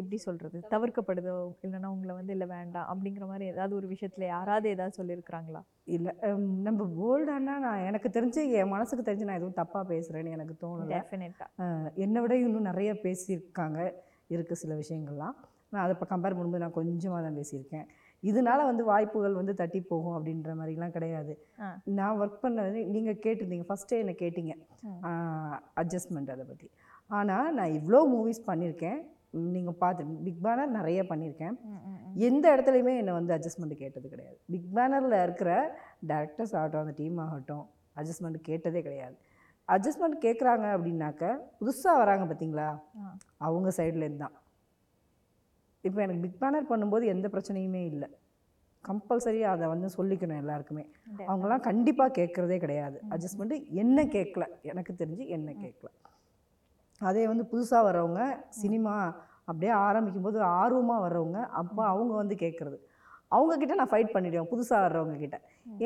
எப்படி 0.00 0.18
சொல்கிறது 0.26 0.58
தவிர்க்கப்படுதோ? 0.74 1.36
இல்லைன்னா 1.66 1.92
உங்களை 1.94 2.14
வந்து 2.20 2.34
இல்லை 2.36 2.48
வேண்டாம். 2.56 2.90
அப்படிங்கிற 2.92 3.26
மாதிரி 3.32 3.46
ஏதாவது 3.54 3.78
ஒரு 3.80 3.88
விஷயத்தில் 3.94 4.32
யாராவது 4.34 4.68
ஏதாவது 4.74 4.98
சொல்லியிருக்கிறாங்களா? 5.00 5.62
இல்லை 5.94 6.12
நம்ம 6.66 6.84
போல்டானா 6.98 7.54
நான் 7.64 7.86
எனக்கு 7.88 8.08
தெரிஞ்சு 8.16 8.42
என் 8.58 8.70
மனசுக்கு 8.74 9.02
தெரிஞ்சு 9.08 9.26
நான் 9.28 9.40
எதுவும் 9.40 9.58
தப்பாக 9.58 9.84
பேசுகிறேன்னு 9.90 10.34
எனக்கு 10.36 10.54
தோணலை. 10.62 10.92
டெஃபினட்டாக 10.92 11.90
என்னை 12.04 12.20
விட 12.24 12.36
இன்னும் 12.44 12.68
நிறைய 12.70 12.92
பேசியிருக்காங்க 13.04 13.80
இருக்குது 14.34 14.60
சில 14.62 14.74
விஷயங்கள்லாம். 14.82 15.36
நான் 15.72 15.84
அதை 15.84 15.92
இப்போ 15.96 16.08
கம்பேர் 16.14 16.36
பண்ணும்போது 16.38 16.64
நான் 16.64 16.78
கொஞ்சமாக 16.80 17.20
தான் 17.26 17.38
பேசியிருக்கேன். 17.40 17.86
இதனால 18.30 18.60
வந்து 18.70 18.82
வாய்ப்புகள் 18.90 19.38
வந்து 19.38 19.54
தட்டி 19.60 19.80
போகும் 19.90 20.16
அப்படின்ற 20.18 20.50
மாதிரிலாம் 20.58 20.94
கிடையாது. 20.96 21.32
நான் 21.98 22.18
ஒர்க் 22.20 22.44
பண்ணது 22.44 22.78
நீங்கள் 22.94 23.20
கேட்டிருந்தீங்க 23.24 23.66
ஃபஸ்ட்டே 23.70 23.98
என்னை 24.02 24.14
கேட்டிங்க. 24.22 24.54
அட்ஜஸ்ட்மெண்ட் 25.82 26.32
அதை 26.36 26.46
பற்றி 26.52 26.68
ஆனால் 27.18 27.50
நான் 27.58 27.74
இவ்வளோ 27.78 28.00
மூவிஸ் 28.14 28.46
பண்ணியிருக்கேன். 28.50 29.00
நீங்கள் 29.54 29.78
பார்த்து 29.82 30.02
பிக் 30.26 30.42
பேனர் 30.44 30.74
நிறைய 30.78 31.00
பண்ணியிருக்கேன் 31.10 31.56
எந்த 32.28 32.44
இடத்துலையுமே 32.54 32.92
என்னை 33.00 33.12
வந்து 33.18 33.34
அட்ஜஸ்ட்மெண்ட் 33.36 33.74
கேட்டது 33.82 34.06
கிடையாது. 34.12 34.36
பிக் 34.52 34.68
பேனரில் 34.76 35.16
இருக்கிற 35.22 35.50
டேரக்டர்ஸ் 36.10 36.54
ஆகட்டும் 36.60 36.82
அந்த 36.84 36.94
டீம் 37.00 37.18
ஆகட்டும் 37.24 37.64
அட்ஜஸ்ட்மெண்ட் 38.00 38.38
கேட்டதே 38.48 38.82
கிடையாது. 38.86 39.16
அட்ஜஸ்ட்மெண்ட் 39.68 40.16
கேட்குறாங்க 40.24 40.66
அப்படின்னாக்க 40.76 41.24
புதுசாக 41.60 42.00
வராங்க 42.02 42.24
பார்த்தீங்களா. 42.30 42.68
அவங்க 43.46 43.68
சைட்லேருந்து 43.78 44.22
தான். 44.24 44.36
இப்போ 45.84 46.00
எனக்கு 46.04 46.24
பிக் 46.26 46.40
பேனர் 46.42 46.70
பண்ணும்போது 46.72 47.04
எந்த 47.14 47.28
பிரச்சனையுமே 47.34 47.82
இல்லை. 47.92 48.08
கம்பல்சரி 48.84 49.40
அதை 49.50 49.66
வந்து 49.74 49.88
சொல்லிக்கணும் 49.98 50.40
எல்லாருக்குமே. 50.42 50.84
அவங்களாம் 51.28 51.66
கண்டிப்பாக 51.68 52.12
கேட்குறதே 52.18 52.56
கிடையாது. 52.64 52.96
அட்ஜஸ்ட்மெண்ட்டு 53.12 53.58
என்ன 53.82 53.98
கேட்கல 54.16 54.46
எனக்கு 54.72 54.92
தெரிஞ்சு 55.02 55.26
என்ன 55.36 55.52
கேட்கல 55.64 55.90
அதே 57.00 57.22
வந்து 57.30 57.44
புதுசாக 57.52 57.86
வர்றவங்க 57.86 58.22
சினிமா 58.62 58.94
அப்படியே 59.48 59.72
ஆரம்பிக்கும் 59.86 60.26
போது 60.26 60.38
ஆர்வமாக 60.58 61.04
வர்றவங்க 61.04 61.40
அப்போ 61.60 61.82
அவங்க 61.92 62.12
வந்து 62.20 62.36
கேட்குறது 62.42 62.78
அவங்கக்கிட்ட 63.36 63.74
நான் 63.80 63.90
ஃபைட் 63.92 64.12
பண்ணிடுவேன் 64.14 64.48
புதுசாக 64.50 64.84
வர்றவங்க 64.84 65.16
கிட்ட. 65.22 65.36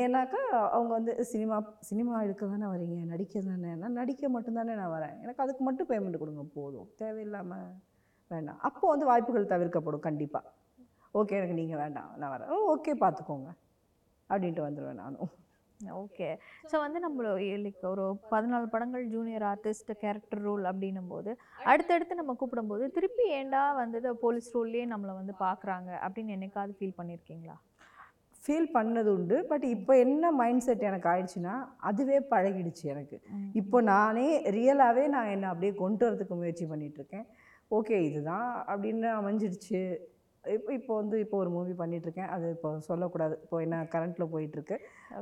ஏன்னாக்கா 0.02 0.40
அவங்க 0.76 0.90
வந்து 0.98 1.12
சினிமா 1.30 1.56
சினிமா 1.88 2.14
எடுக்க 2.26 2.46
தானே 2.52 2.66
வரீங்க 2.72 2.96
நடிக்க 3.12 3.40
தானே 3.50 3.70
நான் 3.82 3.98
நடிக்க 4.00 4.28
மட்டும்தானே 4.34 4.74
நான் 4.80 4.92
வரேன். 4.96 5.14
எனக்கு 5.24 5.42
அதுக்கு 5.44 5.62
மட்டும் 5.68 5.88
பேமெண்ட் 5.90 6.20
கொடுங்க 6.22 6.44
போதும். 6.56 6.88
தேவையில்லாமல் 7.02 7.68
வேண்டாம். 8.30 8.60
அப்போ 8.68 8.84
வந்து 8.92 9.06
வாய்ப்புகள் 9.10 9.52
தவிர்க்கப்படும் 9.54 10.06
கண்டிப்பாக 10.08 10.52
ஓகே 11.20 11.36
எனக்கு 11.38 11.58
நீங்கள் 11.60 11.80
வேண்டாம் 11.82 12.10
நான் 12.20 12.32
வரேன். 12.34 12.50
ஓகே 12.74 12.94
பார்த்துக்கோங்க 13.04 13.50
அப்படின்ட்டு 14.30 14.66
வந்துடுவேன் 14.66 15.00
நானும். 15.04 15.30
ஓகே. 16.02 16.28
ஸோ 16.70 16.76
வந்து 16.84 16.98
நம்மள 17.04 17.32
லைக் 17.64 17.84
ஒரு 17.90 18.04
பதினாலு 18.32 18.66
படங்கள் 18.74 19.04
ஜூனியர் 19.14 19.44
ஆர்டிஸ்ட் 19.52 19.92
கேரக்டர் 20.02 20.42
ரோல் 20.48 20.64
அப்படின்னும் 20.70 21.10
போது 21.14 21.30
அடுத்தடுத்து 21.72 22.20
நம்ம 22.20 22.34
கூப்பிடும்போது 22.40 22.86
திருப்பி 22.96 23.24
ஏண்டா 23.38 23.62
வந்தது 23.82 24.10
போலீஸ் 24.24 24.52
ரோல்லே 24.56 24.84
நம்மளை 24.92 25.14
வந்து 25.20 25.34
பார்க்குறாங்க 25.46 25.90
அப்படின்னு 26.06 26.36
என்னைக்காவது 26.36 26.78
ஃபீல் 26.78 26.98
பண்ணியிருக்கீங்களா 27.00 27.56
ஃபீல் 28.44 28.68
பண்ணது 28.76 29.08
உண்டு. 29.14 29.36
பட் 29.50 29.64
இப்போ 29.74 29.92
என்ன 30.04 30.30
மைண்ட் 30.40 30.64
செட் 30.66 30.84
எனக்கு 30.90 31.08
ஆயிடுச்சுன்னா 31.12 31.54
அதுவே 31.88 32.18
பழகிடுச்சு 32.32 32.84
எனக்கு. 32.92 33.16
இப்போ 33.60 33.78
நானே 33.92 34.28
ரியலாகவே 34.56 35.04
நான் 35.14 35.32
என்னை 35.34 35.48
அப்படியே 35.52 35.72
கொண்டு 35.82 36.04
வரதுக்கு 36.06 36.36
முயற்சி 36.42 36.66
பண்ணிட்டு 36.66 37.00
இருக்கேன். 37.00 37.26
ஓகே 37.70 37.96
இதுதான் 38.08 38.48
அப்படின்னு 38.72 39.08
அமைஞ்சிடுச்சு. 39.20 39.80
இப்போ 40.56 40.70
இப்போ 40.78 40.92
வந்து 41.00 41.16
இப்போ 41.24 41.36
ஒரு 41.42 41.50
மூவி 41.54 41.72
இருக்கேன் 42.04 42.30
அது 42.34 42.46
இப்போ 42.56 42.70
சொல்லக்கூடாது. 42.88 43.34
இப்போ 43.44 43.56
என்ன 43.64 43.76
கரண்ட்டில் 43.94 44.30
போயிட்டுருக்கு. 44.34 44.76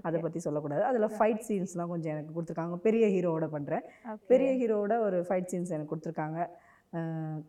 அதை 0.07 0.17
பற்றி 0.25 0.41
சொல்லக்கூடாது. 0.47 0.83
அதில் 0.91 1.15
ஃபைட் 1.17 1.43
சீன்ஸ்லாம் 1.49 1.93
கொஞ்சம் 1.95 2.13
எனக்கு 2.15 2.35
கொடுத்துருக்காங்க. 2.37 2.77
பெரிய 2.87 3.07
ஹீரோவோட 3.15 3.49
பண்ணுறேன் 3.55 3.85
பெரிய 4.33 4.51
ஹீரோவோட 4.61 4.97
ஒரு 5.07 5.21
ஃபைட் 5.29 5.51
சீன்ஸ் 5.53 5.75
எனக்கு 5.77 5.93
கொடுத்துருக்காங்க. 5.93 6.41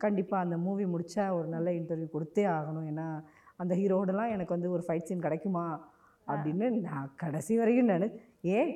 கண்டிப்பாக 0.03 0.45
அந்த 0.45 0.55
மூவி 0.67 0.85
முடித்தா 0.93 1.25
ஒரு 1.39 1.47
நல்ல 1.55 1.69
இன்டர்வியூ 1.79 2.07
கொடுத்தே 2.15 2.45
ஆகணும். 2.57 2.87
ஏன்னா 2.91 3.07
அந்த 3.63 3.73
ஹீரோடலாம் 3.81 4.33
எனக்கு 4.35 4.55
வந்து 4.55 4.71
ஒரு 4.75 4.83
ஃபைட் 4.87 5.07
சீன் 5.09 5.25
கிடைக்குமா? 5.27 5.65
அப்படின்னு 6.31 6.67
நான் 6.87 7.11
கடைசி 7.23 7.53
வரைக்கும் 7.59 7.91
நான் 7.91 8.07
ஏன்? 8.57 8.71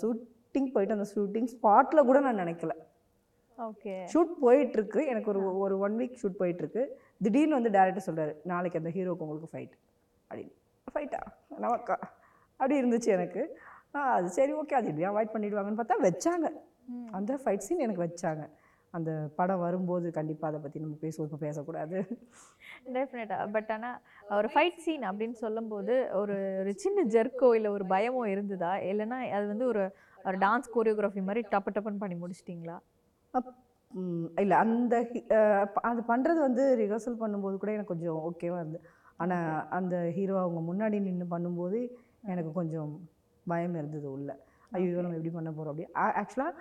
ஷூட்டிங் 0.00 0.70
போயிட்டு 0.74 0.96
அந்த 0.96 1.08
ஷூட்டிங் 1.14 1.50
ஸ்பாட்டில் 1.54 2.08
கூட 2.08 2.20
நான் 2.26 2.42
நினைக்கல. 2.44 2.72
ஓகே 3.58 3.94
ஷூட் 4.12 4.34
போயிட்டுருக்கு. 4.44 5.00
எனக்கு 5.12 5.30
ஒரு 5.32 5.42
ஒரு 5.64 5.74
ஒன் 5.86 5.96
வீக் 6.00 6.18
ஷூட் 6.22 6.40
போயிட்டுருக்கு. 6.42 6.84
திடீர்னு 7.24 7.58
வந்து 7.58 7.74
டேரக்டர் 7.78 8.06
சொல்கிறாரு 8.08 8.32
நாளைக்கு 8.52 8.80
அந்த 8.80 8.90
ஹீரோக்கு 8.96 9.24
உங்களுக்கு 9.26 9.52
ஃபைட் 9.52 9.74
அப்படின்னு. 10.30 10.54
ஃபைட்டா 10.94 11.20
நமக்கா 11.64 11.96
அப்படி 12.60 12.74
இருந்துச்சு 12.80 13.10
எனக்கு. 13.16 13.42
ஆ 13.94 14.00
அது 14.16 14.28
சரி 14.38 14.52
ஓகே 14.60 14.74
அது 14.78 14.90
இப்படி 14.90 15.06
அவாய்ட் 15.10 15.34
பண்ணிடுவாங்கன்னு 15.34 15.80
பார்த்தா 15.80 15.98
வச்சாங்க. 16.08 16.48
அந்த 17.18 17.32
ஃபைட் 17.42 17.66
சீன் 17.66 17.84
எனக்கு 17.86 18.04
வச்சாங்க. 18.06 18.44
அந்த 18.96 19.10
படம் 19.38 19.62
வரும்போது 19.64 20.06
கண்டிப்பாக 20.16 20.50
அதை 20.50 20.58
பற்றி 20.62 20.78
நம்ம 20.84 20.96
பேசுவோம். 21.02 21.26
இப்போ 21.28 21.38
பேசக்கூடாது. 21.46 21.98
டெஃபினட்டாக 22.96 23.44
பட் 23.56 23.70
ஆனால் 23.74 23.98
ஒரு 24.38 24.48
ஃபைட் 24.54 24.80
சீன் 24.84 25.04
அப்படின்னு 25.10 25.36
சொல்லும்போது 25.44 25.94
ஒரு 26.20 26.36
ஒரு 26.60 26.72
சின்ன 26.84 27.04
ஜெர்க்கோ 27.14 27.50
இல்லை 27.58 27.70
ஒரு 27.76 27.84
பயமோ 27.94 28.22
இருந்ததா? 28.34 28.72
இல்லைன்னா 28.90 29.18
அது 29.38 29.46
வந்து 29.52 29.66
ஒரு 29.72 29.84
ஒரு 30.28 30.38
டான்ஸ் 30.46 30.72
கோரியோகிராஃபி 30.76 31.22
மாதிரி 31.28 31.42
டப்பு 31.54 31.72
டப்புன்னு 31.76 32.02
பண்ணி 32.04 32.16
முடிச்சிட்டிங்களா? 32.22 32.78
இல்லை 34.42 34.56
அந்த 34.64 34.94
அது 35.90 36.00
பண்ணுறது 36.10 36.40
வந்து 36.46 36.64
ரிஹர்சல் 36.82 37.20
பண்ணும்போது 37.22 37.56
கூட 37.62 37.70
எனக்கு 37.76 37.92
கொஞ்சம் 37.92 38.18
ஓகேவாக 38.28 38.62
இருந்து 38.62 38.80
ஆனால் 39.22 39.48
அந்த 39.78 39.94
ஹீரோ 40.16 40.36
அவங்க 40.42 40.60
முன்னாடி 40.68 40.98
நின்று 41.06 41.26
பண்ணும்போது 41.32 41.78
எனக்கு 42.32 42.52
கொஞ்சம் 42.60 42.92
பயம் 43.46 43.76
இருந்தது 43.80 44.08
உள்ள. 44.16 44.30
ஐயோ 44.76 45.02
நம்ம 45.04 45.16
எப்படி 45.18 45.32
பண்ண 45.36 45.50
போகிறோம் 45.50 45.72
அப்படி. 45.72 45.86
ஆக்சுவலாக 46.20 46.52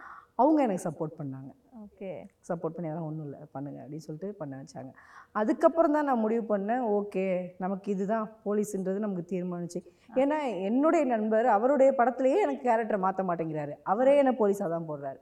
அவங்க 0.41 0.59
எனக்கு 0.65 0.85
சப்போர்ட் 0.87 1.15
பண்ணாங்க. 1.19 1.49
ஓகே 1.85 2.09
சப்போர்ட் 2.49 2.75
பண்ணி 2.75 2.89
அதெல்லாம் 2.89 3.09
ஒன்றும் 3.09 3.27
இல்லை 3.27 3.39
பண்ணுங்க 3.55 3.79
அப்படின்னு 3.83 4.05
சொல்லிட்டு 4.07 4.29
பண்ண 4.41 4.53
வச்சாங்க. 4.61 4.91
அதுக்கப்புறம் 5.39 5.95
தான் 5.95 6.07
நான் 6.09 6.23
முடிவு 6.25 6.43
பண்ணேன் 6.53 6.83
ஓகே 6.97 7.25
நமக்கு 7.63 7.87
இதுதான் 7.95 8.27
போலீஸுன்றது 8.45 9.05
நமக்கு 9.05 9.25
தீர்மானிச்சு. 9.33 9.79
ஏன்னா 10.21 10.37
என்னுடைய 10.69 11.03
நண்பர் 11.13 11.47
அவருடைய 11.57 11.89
படத்துலேயே 11.99 12.39
எனக்கு 12.45 12.63
கேரக்டரை 12.69 12.99
மாற்ற 13.05 13.23
மாட்டேங்கிறாரு. 13.29 13.73
அவரே 13.93 14.15
என்ன 14.23 14.31
போலீஸாக 14.41 14.69
தான் 14.75 14.89
போடுறாரு. 14.91 15.19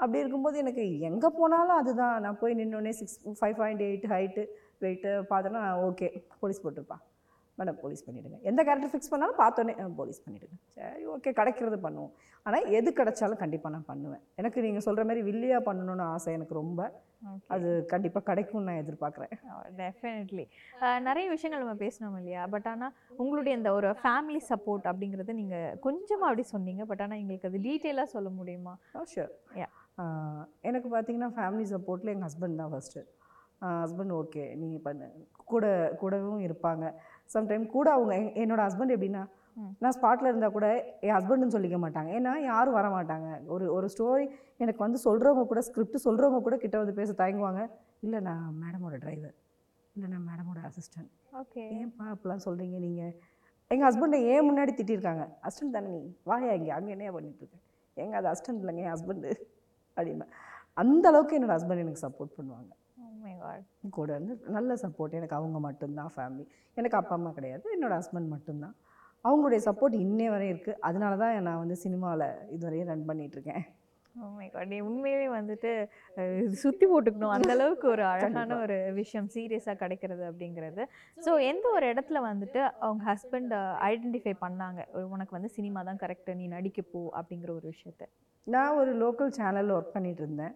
அப்படி 0.00 0.22
இருக்கும்போது 0.22 0.58
எனக்கு 0.58 0.82
எங்கே 1.08 1.30
போனாலும் 1.38 1.78
அதுதான். 1.80 2.16
நான் 2.24 2.40
போய் 2.40 2.58
நின்னோடனே 2.60 2.94
six 3.00 3.16
five 3.40 3.58
point 3.60 3.84
eight 3.86 4.08
height 4.12 4.44
weight 4.82 5.12
பார்த்தோன்னா 5.30 5.62
ஓகே 5.86 6.08
போலீஸ் 6.42 6.62
போட்டிருப்பா. 6.64 6.98
மேடம் 7.58 7.78
போலீஸ் 7.80 8.04
பண்ணிவிடுங்க 8.04 8.36
எந்த 8.48 8.60
கேரக்டர் 8.66 8.90
ஃபிக்ஸ் 8.92 9.10
பண்ணாலும் 9.12 9.38
பார்த்தோன்னே 9.40 9.72
"ஆ, 9.78 9.86
போலீஸ் 9.98 10.20
பண்ணிவிடுங்க 10.22 10.54
சரி 10.76 11.02
ஓகே 11.14 11.30
கிடைக்கிறது 11.38 11.78
பண்ணுவோம். 11.82 12.12
ஆனால் 12.46 12.66
எது 12.76 12.90
கிடைச்சாலும் 12.92 13.40
கண்டிப்பாக 13.42 13.72
நான் 13.74 13.88
பண்ணுவேன். 13.88 14.22
எனக்கு 14.36 14.64
நீங்கள் 14.66 14.84
சொல்கிற 14.86 15.04
மாதிரி 15.04 15.22
வில்லியாக 15.26 15.62
பண்ணணும்னு 15.66 16.04
ஆசை 16.12 16.32
எனக்கு 16.36 16.54
ரொம்ப. 16.54 16.80
அது 17.54 17.70
கண்டிப்பாக 17.86 18.24
கிடைக்கும்னு 18.26 18.68
நான் 18.68 18.80
எதிர்பார்க்குறேன். 18.82 19.32
டெஃபினெட்லி 19.80 20.44
நிறைய 21.08 21.26
விஷயங்கள் 21.30 21.62
நம்ம 21.64 21.76
பேசணும் 21.82 22.16
இல்லையா? 22.20 22.44
பட் 22.46 22.68
ஆனால் 22.68 22.94
உங்களுடைய 23.18 23.58
இந்த 23.58 23.72
ஒரு 23.72 23.90
ஃபேமிலி 24.00 24.40
சப்போர்ட் 24.48 24.88
அப்படிங்கிறது 24.90 25.34
நீங்கள் 25.40 25.76
கொஞ்சமாக 25.80 26.28
அப்படி 26.30 26.46
சொன்னீங்க. 26.54 26.84
பட் 26.84 27.04
ஆனால் 27.06 27.20
எங்களுக்கு 27.22 27.50
அது 27.50 27.60
டீட்டெயிலாக 27.68 28.14
சொல்ல 28.16 28.30
முடியுமா? 28.38 28.74
Sure 29.12 29.32
Yeah. 29.56 29.70
எனக்கு 30.60 30.96
பார்த்தீங்கன்னா 30.96 31.30
ஃபேமிலி 31.36 31.66
சப்போர்ட்டில் 31.70 32.06
எங்கள் 32.06 32.28
ஹஸ்பண்ட் 32.28 32.54
தான் 32.54 32.72
ஃபஸ்ட்டு 32.72 33.00
ஹஸ்பண்ட் 33.60 34.12
ஓகே 34.12 34.56
நீ 34.56 34.76
பண்ணு. 34.78 35.26
கூட 35.44 35.94
கூடவும் 35.98 36.40
இருப்பாங்க. 36.40 36.94
சம்டைம் 37.34 37.66
கூட 37.66 37.92
அவங்க 37.92 38.14
என்- 38.14 38.38
என்னோட 38.42 38.62
ஹஸ்பண்ட் 38.62 38.94
எப்படின்னா. 38.96 39.26
நான் 39.78 39.92
ஸ்பாட்டில் 40.00 40.22
இருந்தால் 40.22 40.52
கூட 40.52 40.66
என் 41.00 41.14
ஹஸ்பண்டுன்னு 41.14 41.56
சொல்லிக்க 41.56 41.78
மாட்டாங்க. 41.84 42.10
ஏன்னா 42.18 42.38
யாரும் 42.38 42.72
வர 42.72 42.88
மாட்டாங்க. 42.88 43.46
ஒரு 43.46 43.72
ஒரு 43.72 43.88
ஸ்டோரி 43.98 44.30
எனக்கு 44.56 44.82
வந்து 44.82 44.98
சொல்கிறவங்க 45.04 45.46
கூட 45.46 45.60
ஸ்கிரிப்ட் 45.60 46.08
சொல்கிறவங்க 46.08 46.40
கூட 46.40 46.56
கிட்ட 46.56 46.78
வந்து 46.78 46.92
பேச 46.92 47.12
தயங்குவாங்க. 47.12 47.70
இல்லை 48.00 48.20
நான் 48.20 48.54
மேடமோட 48.62 48.98
டிரைவர் 48.98 49.34
இல்லை 49.94 50.10
நான் 50.10 50.26
மேடமோட 50.28 50.58
அசிஸ்டன்ட் 50.58 51.10
ஓகே 51.32 51.58
ஏன்ப்பா 51.58 52.14
அப்படிலாம் 52.14 52.40
சொல்கிறீங்க 52.44 52.78
நீங்கள் 52.78 53.14
எங்கள் 53.68 53.88
ஹஸ்பண்டை 53.88 54.14
ஏன் 54.14 54.52
முன்னாடி 54.52 54.70
திட்டிருக்காங்க. 54.78 55.28
அசிஸ்டன்ட் 55.42 55.70
தானே 55.72 55.88
நீ? 55.88 56.16
வாயா 56.22 56.52
இங்கே. 56.52 56.70
அங்கே 56.70 56.90
என்னையா 56.90 57.12
பண்ணிட்டு 57.12 57.38
இருக்க? 57.38 57.56
எங்க 57.94 58.16
அது 58.16 58.28
அசிஸ்டன்ட் 58.28 58.56
இல்லைங்க 58.56 58.76
என் 58.76 58.92
ஹஸ்பண்டு 58.92 59.32
அப்படின்னா 59.96 60.28
அந்த 60.82 61.04
அளவுக்கு 61.10 61.36
என்னோட 61.38 61.54
ஹஸ்பண்ட் 61.56 61.82
எனக்கு 61.84 62.04
சப்போர்ட் 62.06 62.36
பண்ணுவாங்க. 62.38 62.70
கூட 63.96 64.08
வந்து 64.18 64.34
நல்ல 64.56 64.76
சப்போர்ட் 64.82 65.16
எனக்கு 65.18 65.36
அவங்க 65.38 65.58
மட்டும்தான் 65.66 66.12
ஃபேமிலி 66.14 66.44
எனக்கு 66.76 66.98
அப்பா 67.00 67.14
அம்மா 67.18 67.30
கிடையாது. 67.38 67.64
என்னோட 67.76 67.92
ஹஸ்பண்ட் 68.00 68.30
மட்டும்தான். 68.34 68.74
அவங்களுடைய 69.24 69.60
சப்போர்ட் 69.68 69.96
இன்னே 70.04 70.26
வரை 70.34 70.46
இருக்குது 70.52 70.78
அதனால 70.88 71.16
தான் 71.22 71.34
நான் 71.48 71.62
வந்து 71.62 71.76
சினிமாவில் 71.84 72.26
இதுவரையும் 72.56 72.90
ரன் 72.92 73.08
பண்ணிகிட்ருக்கேன் 73.10 73.64
உண்மையிலே 74.88 75.28
வந்துட்டு 75.28 75.70
சுத்தி 76.52 76.86
போட்டுக்கணும். 76.86 77.34
அந்த 77.36 77.50
அளவுக்கு 77.52 77.88
ஒரு 77.88 78.04
அழகான. 78.12 78.56
ஒரு 78.56 78.76
விஷயம் 78.92 79.28
சீரியஸாக 79.34 79.76
கிடைக்கிறது 79.76 80.24
அப்படிங்கிறது. 80.30 80.84
ஸோ 81.26 81.32
எந்த 81.42 81.68
ஒரு 81.68 81.86
இடத்துல 81.92 82.20
வந்துட்டு 82.30 82.60
அவங்க 82.78 83.02
ஹஸ்பண்ட் 83.12 83.54
ஐடென்டிஃபை 83.90 84.34
பண்ணாங்க? 84.46 84.80
உனக்கு 85.14 85.30
வந்து 85.30 85.48
சினிமா 85.48 85.82
தான் 85.82 85.96
கரெக்ட் 85.96 86.34
நீ 86.34 86.46
நடிக்க 86.46 86.82
போ 86.82 87.02
அப்படிங்கிற 87.20 87.50
ஒரு 87.50 87.68
விஷயத்த. 87.68 88.06
நான் 88.46 88.76
ஒரு 88.76 88.92
லோக்கல் 89.02 89.36
சேனலில் 89.38 89.76
ஒர்க் 89.76 89.92
பண்ணிட்டு 89.92 90.22
இருந்தேன். 90.22 90.54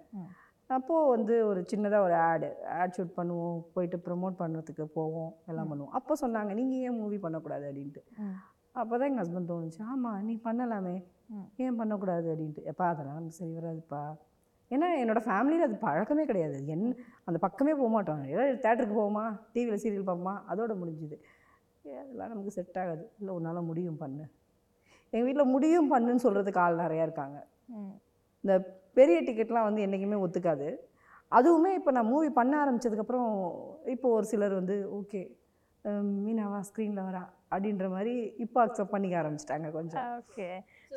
அப்போது 0.70 1.08
வந்து 1.08 1.46
ஒரு 1.46 1.60
சின்னதாக 1.70 2.06
ஒரு 2.06 2.14
ஆடு 2.14 2.48
ஆட் 2.80 2.94
ஷூட் 2.96 3.16
பண்ணுவோம். 3.16 3.58
போயிட்டு 3.74 3.96
ப்ரொமோட் 4.06 4.40
பண்ணுறதுக்கு 4.42 4.84
போவோம். 4.98 5.32
எல்லாம். 5.46 5.70
பண்ணுவோம். 5.70 5.90
அப்போ 5.90 6.14
சொன்னாங்க 6.20 6.52
நீங்கள் 6.54 6.78
ஏன் 6.78 6.98
மூவி 6.98 7.18
பண்ணக்கூடாது? 7.18 7.64
அப்படின்ட்டு. 7.70 8.02
அப்போ 8.80 8.94
தான் 8.98 9.08
எங்கள் 9.10 9.22
ஹஸ்பண்ட் 9.22 9.50
தோணுச்சு. 9.50 9.80
ஆமாம் 9.92 10.20
நீ 10.28 10.34
பண்ணலாமே. 10.46 10.94
ஏன் 11.64 11.78
பண்ணக்கூடாது 11.80 12.26
அப்படின்ட்டு. 12.32 12.62
எப்பா 12.70 12.86
அதெல்லாம் 12.92 13.18
நமக்கு 13.18 13.38
சரி 13.40 13.52
வராதுப்பா. 13.58 14.02
ஏன்னா 14.70 14.86
என்னோட 15.02 15.20
ஃபேமிலியில் 15.26 15.66
அது 15.66 15.76
பழக்கமே 15.86 16.24
கிடையாது. 16.30 16.56
என் 16.74 16.86
அந்த 17.28 17.38
பக்கமே 17.46 17.72
போக 17.80 17.90
மாட்டோம். 17.96 18.22
ஏதாவது 18.32 18.54
தேட்டருக்கு 18.64 18.96
போவோமா 19.00 19.24
டிவியில் 19.54 19.82
சீரியல் 19.82 20.06
பார்ப்போமா 20.08 20.34
அதோட 20.52 20.72
முடிஞ்சுது. 20.80 21.16
அதெல்லாம் 22.02 22.32
நமக்கு 22.32 22.54
செட் 22.56 22.78
ஆகாது. 22.82 23.04
இல்லை 23.20 23.32
உன்னால் 23.38 23.68
முடியும் 23.70 24.00
பண்ணு. 24.02 24.24
எங்கள் 25.12 25.26
வீட்டில் 25.28 25.52
முடியும் 25.54 25.90
பண்ணுன்னு 25.92 26.24
சொல்கிறதுக்கு 26.26 26.62
ஆள் 26.64 26.82
நிறையா 26.84 27.04
இருக்காங்க. 27.08 27.38
இந்த 28.44 28.54
பெரிய 28.98 29.18
டிக்கெட்லாம் 29.26 29.68
வந்து 29.68 29.84
என்றைக்குமே 29.84 30.18
ஒத்துக்காது. 30.24 30.68
அதுவுமே 31.38 31.70
இப்போ 31.78 31.90
நான் 31.96 32.10
மூவி 32.12 32.28
பண்ண 32.38 32.52
ஆரம்பிச்சதுக்கப்புறம் 32.62 33.30
இப்போ 33.94 34.08
ஒரு 34.16 34.26
சிலர் 34.32 34.58
வந்து 34.60 34.76
ஓகே 34.98 35.22
மீனாவா 36.24 36.58
ஸ்க்ரீனில் 36.68 37.06
வரா 37.08 37.22
அப்படின்ற 37.52 37.86
மாதிரி 37.94 38.12
இப்போ 38.44 38.58
அக்செப்ட் 38.64 38.92
பண்ணிக்க 38.92 39.14
ஆரம்பிச்சிட்டாங்க 39.20 39.68
கொஞ்சம். 39.76 40.06
ஓகே 40.20 40.46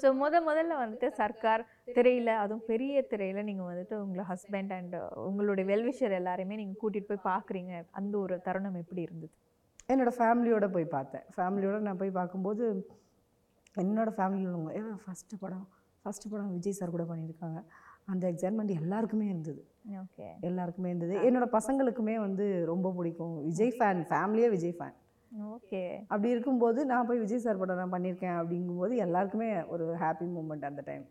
ஸோ 0.01 0.07
முத 0.21 0.39
முதல்ல 0.47 0.77
வந்துட்டு 0.81 1.07
சர்க்கார் 1.19 1.63
திரையில 1.97 2.29
அதுவும் 2.43 2.63
பெரிய 2.71 3.01
திரையில 3.11 3.43
நீங்க 3.49 3.63
வந்துட்டு 3.71 3.95
உங்களை 4.03 4.23
ஹஸ்பண்ட் 4.31 4.71
அண்ட் 4.77 4.95
உங்களுடைய 5.29 5.65
வெல்விஷர் 5.71 6.15
எல்லாரையுமே 6.19 6.59
நீங்க 6.61 6.75
கூட்டிட்டு 6.83 7.09
போய் 7.11 7.27
பார்க்குறீங்க 7.31 7.73
அந்த 7.99 8.13
ஒரு 8.23 8.37
தருணம் 8.47 8.79
எப்படி 8.83 9.01
இருந்தது? 9.07 9.33
என்னோட 9.93 10.11
ஃபேமிலியோட 10.19 10.67
போய் 10.75 10.93
பார்த்தேன். 10.95 11.25
ஃபேமிலியோட 11.35 11.79
நான் 11.87 12.01
போய் 12.03 12.17
பார்க்கும்போது 12.19 12.63
என்னோட 13.75 14.09
ஃபேமிலியில் 14.17 14.49
உள்ளவங்க 14.49 14.73
ஏ 14.77 14.81
ஃபஸ்ட்டு 15.05 15.41
படம் 15.43 15.65
ஃபஸ்ட்டு 16.05 16.31
படம் 16.31 16.51
விஜய் 16.55 16.77
சார் 16.79 16.95
கூட 16.95 17.03
பண்ணியிருக்காங்க. 17.11 17.59
அந்த 18.11 18.23
எக்ஸைட்மெண்ட் 18.31 18.73
எல்லாருக்குமே 18.81 19.25
இருந்தது. 19.33 19.61
எல்லாருக்குமே 20.49 20.89
இருந்தது. 20.91 21.15
என்னோட 21.27 21.47
பசங்களுக்குமே 21.57 22.15
வந்து 22.27 22.47
ரொம்ப 22.71 22.93
பிடிக்கும். 22.97 23.35
விஜய் 23.49 23.75
ஃபேன் 23.77 24.01
ஃபேமிலியே 24.11 24.49
விஜய் 24.55 24.77
ஃபேன். 24.79 24.95
ஓகே. 25.55 25.81
அப்படி 26.11 26.29
இருக்கும்போது 26.33 26.79
நான் 26.91 27.07
போய் 27.07 27.23
விஜய் 27.25 27.45
சார் 27.45 27.61
படம் 27.61 27.79
நான் 27.81 27.93
பண்ணியிருக்கேன் 27.95 28.37
அப்படிங்கும்போது 28.41 28.95
எல்லாருக்குமே 29.05 29.49
ஒரு 29.75 29.85
ஹாப்பி 30.03 30.27
மூமெண்ட் 30.35 30.67
அந்த 30.71 30.83
டைம் 30.89 31.05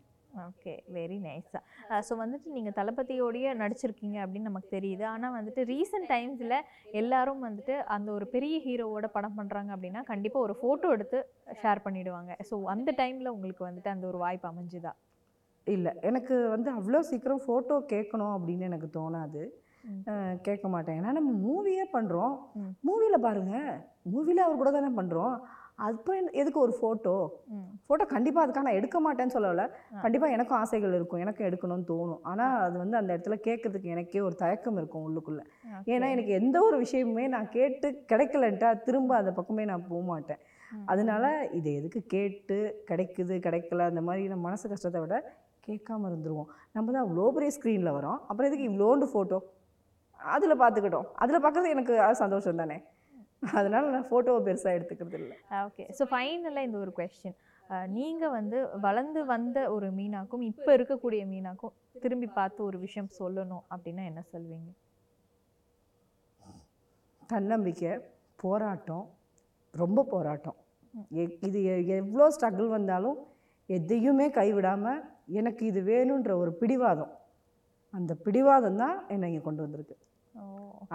ஓகே. 0.45 0.73
வெரி 0.95 1.17
நைஸா 1.25 1.59
ஸோ 2.07 2.13
வந்துட்டு 2.21 2.47
நீங்கள் 2.55 2.75
தளபதியோடய 2.79 3.53
நடிச்சிருக்கீங்க 3.61 4.17
அப்படின்னு 4.23 4.49
நமக்கு 4.49 4.69
தெரியுது. 4.75 5.03
ஆனால் 5.11 5.35
வந்துட்டு 5.37 5.61
ரீசெண்ட் 5.71 6.09
டைம்ஸில் 6.13 6.55
எல்லாரும் 7.01 7.41
வந்துட்டு 7.47 7.75
அந்த 7.95 8.11
ஒரு 8.17 8.25
பெரிய 8.35 8.57
ஹீரோவோட 8.65 9.07
படம் 9.15 9.37
பண்ணுறாங்க 9.39 9.71
அப்படின்னா 9.75 10.03
கண்டிப்பாக 10.11 10.45
ஒரு 10.47 10.55
ஃபோட்டோ 10.59 10.89
எடுத்து 10.97 11.19
ஷேர் 11.61 11.83
பண்ணிடுவாங்க. 11.85 12.33
ஸோ 12.49 12.57
அந்த 12.75 12.93
டைமில் 13.01 13.33
உங்களுக்கு 13.35 13.63
வந்துட்டு 13.69 13.93
அந்த 13.95 14.07
ஒரு 14.11 14.19
வாய்ப்பு 14.25 14.49
அமைஞ்சுதா? 14.51 14.93
இல்லை. 15.75 15.91
எனக்கு 16.09 16.35
வந்து 16.55 16.69
அவ்வளோ 16.77 16.99
சீக்கிரம் 17.11 17.45
ஃபோட்டோ 17.45 17.77
கேட்கணும் 17.93 18.35
அப்படின்னு 18.37 18.67
எனக்கு 18.69 18.89
தோணாது. 18.97 19.43
கேட்க 20.45 20.65
மாட்டேன். 20.71 20.97
ஏன்னா 20.99 21.11
நம்ம 21.17 21.29
மூவியே 21.45 21.83
பண்ணுறோம். 21.93 22.33
மூவியில் 22.87 23.25
பாருங்கள் 23.25 23.69
மூவியில் 24.13 24.45
அவர் 24.45 24.59
கூட 24.61 24.71
தானே 24.75 24.89
பண்ணுறோம் 24.99 25.35
அப்புறம் 25.85 26.29
எதுக்கு 26.41 26.59
ஒரு 26.63 26.73
ஃபோட்டோ 26.77 27.13
ஃபோட்டோ 27.87 28.05
கண்டிப்பாக 28.13 28.43
அதுக்காக 28.43 28.67
நான் 28.67 28.77
எடுக்க 28.79 28.97
மாட்டேன்னு 29.05 29.35
சொல்லலை. 29.35 29.65
கண்டிப்பாக 30.03 30.35
எனக்கும் 30.35 30.59
ஆசைகள் 30.61 30.95
இருக்கும். 30.97 31.21
எனக்கும் 31.25 31.47
எடுக்கணும்னு 31.49 31.87
தோணும். 31.91 32.21
ஆனால் 32.29 32.55
அது 32.67 32.75
வந்து 32.83 32.99
அந்த 32.99 33.09
இடத்துல 33.15 33.37
கேட்கறதுக்கு 33.47 33.93
எனக்கே 33.95 34.21
ஒரு 34.27 34.35
தயக்கம் 34.43 34.79
இருக்கும் 34.81 35.05
உள்ளுக்குள்ளே. 35.07 35.43
ஏன்னா 35.93 36.07
எனக்கு 36.15 36.33
எந்த 36.41 36.57
ஒரு 36.67 36.77
விஷயமுமே 36.85 37.25
நான் 37.35 37.49
கேட்டு 37.57 37.89
கிடைக்கலன்ட்டா 38.11 38.71
திரும்ப 38.87 39.15
அந்த 39.21 39.33
பக்கமே 39.39 39.65
நான் 39.71 39.87
போக 39.91 40.01
மாட்டேன். 40.11 40.41
அதனால 40.93 41.25
இது 41.57 41.69
எதுக்கு 41.79 41.99
கேட்டு 42.15 42.57
கிடைக்குது 42.89 43.35
கிடைக்கல 43.47 43.85
அந்த 43.91 44.01
மாதிரி 44.07 44.23
நம்ம 44.31 44.45
மனசு 44.49 44.65
கஷ்டத்தை 44.71 45.01
விட 45.03 45.17
கேட்காம 45.67 46.07
இருந்துருவோம். 46.11 46.49
நம்ம 46.75 46.91
தான் 46.93 47.05
அவ்வளோ 47.05 47.29
பெரிய 47.37 47.51
ஸ்க்ரீனில் 47.57 47.95
வரோம். 47.97 48.19
அப்புறம் 48.27 48.49
எதுக்கு 48.49 48.69
இவ்வளோண்டு 48.69 49.07
ஃபோட்டோ 49.13 49.39
அதில் 50.19 50.59
பார்த்துக்கிட்டோம் 50.61 51.07
அதில் 51.23 51.43
பார்க்குறது 51.43 51.73
எனக்கு 51.75 51.93
அது 52.05 52.21
சந்தோஷம் 52.23 52.61
தானே. 52.61 52.77
அதனால 53.57 53.83
நான் 53.95 54.07
ஃபோட்டோவை 54.11 54.39
பெருசாக 54.47 54.77
எடுத்துக்கிறது 54.77 55.17
இல்லை. 55.23 55.35
ஓகே 55.65 55.83
ஸோ 55.97 56.05
ஃபைனலாக 56.11 56.67
இந்த 56.67 56.77
ஒரு 56.85 56.91
கொஸ்டின் 56.99 57.37
நீங்கள் 57.97 58.33
வந்து 58.37 58.57
வளர்ந்து 58.85 59.21
வந்த 59.31 59.57
ஒரு 59.75 59.87
மீனாக்கும் 59.97 60.43
இப்போ 60.51 60.69
இருக்கக்கூடிய 60.77 61.21
மீனாக்கும் 61.31 61.73
திரும்பி 62.03 62.27
பார்த்து 62.37 62.59
ஒரு 62.69 62.77
விஷயம் 62.85 63.09
சொல்லணும் 63.19 63.63
அப்படின்னா 63.73 64.03
என்ன 64.11 64.21
சொல்வீங்க? 64.33 64.69
தன்னம்பிக்கை 67.31 67.91
போராட்டம் 68.43 69.05
ரொம்ப 69.81 70.05
போராட்டம். 70.13 70.57
இது 71.47 71.59
எவ்வளோ 71.97 72.27
ஸ்ட்ரகிள் 72.35 72.69
வந்தாலும் 72.77 73.17
எதையுமே 73.77 74.27
கைவிடாமல் 74.39 75.01
எனக்கு 75.27 75.63
இது 75.69 75.79
வேணுன்ற 75.91 76.31
ஒரு 76.41 76.51
பிடிவாதம். 76.61 77.13
அந்த 77.93 78.11
பிடிவாதம் 78.25 78.79
தான் 78.83 78.97
என்னை 79.13 79.27
இங்கே 79.31 79.43
கொண்டு 79.45 79.61
வந்திருக்கு. 79.65 79.95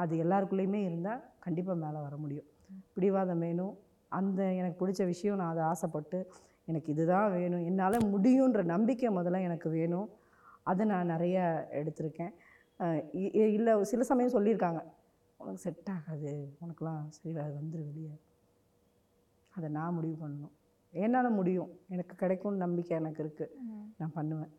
அது 0.02 0.12
எல்லாருக்குள்ளேயுமே 0.24 0.80
இருந்தால் 0.88 1.22
கண்டிப்பாக 1.44 1.78
மேலே 1.84 1.98
வர 2.06 2.14
முடியும். 2.24 2.48
பிடிவாதம் 2.94 3.42
வேணும். 3.46 3.74
அந்த 4.18 4.40
எனக்கு 4.60 4.80
பிடிச்ச 4.82 5.02
விஷயம் 5.12 5.38
நான் 5.40 5.52
அதை 5.54 5.64
ஆசைப்பட்டு 5.72 6.18
எனக்கு 6.70 6.88
இதுதான் 6.94 7.30
வேணும். 7.36 7.64
என்னால் 7.68 8.06
முடியுன்ற 8.14 8.60
நம்பிக்கை 8.72 9.10
முதல்ல 9.18 9.40
எனக்கு 9.48 9.68
வேணும். 9.78 10.08
அதை 10.70 10.82
நான் 10.92 11.12
நிறைய 11.14 11.38
எடுத்திருக்கேன். 11.80 12.34
இல்லை 13.56 13.72
சில 13.92 14.02
சமயம் 14.10 14.34
சொல்லியிருக்காங்க. 14.36 14.82
உனக்கு 15.42 15.62
செட் 15.66 15.90
ஆகாது. 15.94 16.32
உனக்கெல்லாம் 16.64 17.04
சரி 17.16 17.36
அது 17.44 17.54
வந்துரு 17.60 17.84
வெளியே. 17.90 18.14
அதை 19.54 19.68
நான் 19.78 19.96
முடிவு 19.98 20.16
பண்ணணும். 20.22 20.54
என்னால் 20.92 21.36
முடியும். 21.38 21.70
எனக்கு 21.94 22.14
கிடைக்கும்னு 22.22 22.64
நம்பிக்கை 22.64 22.94
எனக்கு 23.00 23.20
இருக்குது. 23.24 23.52
நான் 24.00 24.14
பண்ணுவேன். 24.18 24.52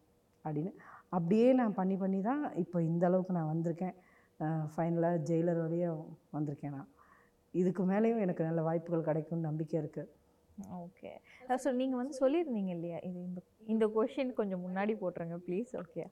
அப்படின்னு. 0.46 0.72
அப்படியே 1.18 1.50
நான் 1.60 1.78
பண்ணி 1.80 1.96
பண்ணி 2.04 2.20
தான் 2.30 2.44
இப்போ 2.64 2.78
இந்த 2.90 3.04
அளவுக்கு 3.10 3.38
நான் 3.38 3.52
வந்திருக்கேன். 3.54 3.96
ஃபைனலாக 4.74 5.22
ஜெயிலர் 5.30 5.62
வரையும் 5.66 6.02
வந்திருக்கேன் 6.36 6.76
நான். 6.78 6.90
இதுக்கு 7.54 7.82
மேலேயும் 7.92 8.24
எனக்கு 8.26 8.44
நல்ல 8.50 8.62
வாய்ப்புகள் 8.68 9.08
கிடைக்கும்னு 9.10 9.48
நம்பிக்கை 9.50 9.78
இருக்குது 9.82 10.12
ஓகே. 10.86 11.12
ஸோ 11.64 11.70
நீங்கள் 11.80 12.00
வந்து 12.00 12.16
சொல்லியிருந்தீங்க 12.22 12.72
இல்லையா? 12.78 12.98
இது 13.08 13.20
இந்த 13.30 13.40
இந்த 13.74 13.86
கொஷின் 13.96 14.34
கொஞ்சம் 14.40 14.64
முன்னாடி 14.66 14.94
போட்டுருங்க 15.02 15.38
ப்ளீஸ் 15.46 15.72
ஓகே. 15.84 16.04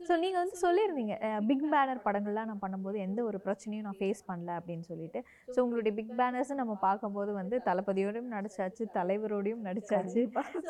ஸோ 0.00 0.12
நீங்கள் 0.22 0.40
வந்து 0.42 0.56
சொல்லியிருந்தீங்க 0.62 1.14
பிக் 1.48 1.64
பேனர் 1.72 2.00
படங்கள்லாம் 2.06 2.48
நான் 2.50 2.60
பண்ணும்போது 2.64 2.96
எந்த 3.06 3.20
ஒரு 3.28 3.38
பிரச்சனையும் 3.46 3.86
நான் 3.86 3.98
ஃபேஸ் 4.00 4.20
பண்ணல 4.30 4.50
அப்படின்னு 4.58 4.84
சொல்லிட்டு. 4.90 5.20
ஸோ 5.54 5.58
உங்களுடைய 5.64 5.92
பிக் 5.98 6.12
பேனர்ஸை 6.20 6.56
நம்ம 6.60 6.74
பார்க்கும்போது 6.86 7.30
வந்து 7.40 7.58
தளபதியோடையும் 7.68 8.32
நடிச்சாச்சு 8.36 8.84
தலைவரோடையும் 8.98 9.62
நடிச்சாச்சு. 9.68 10.22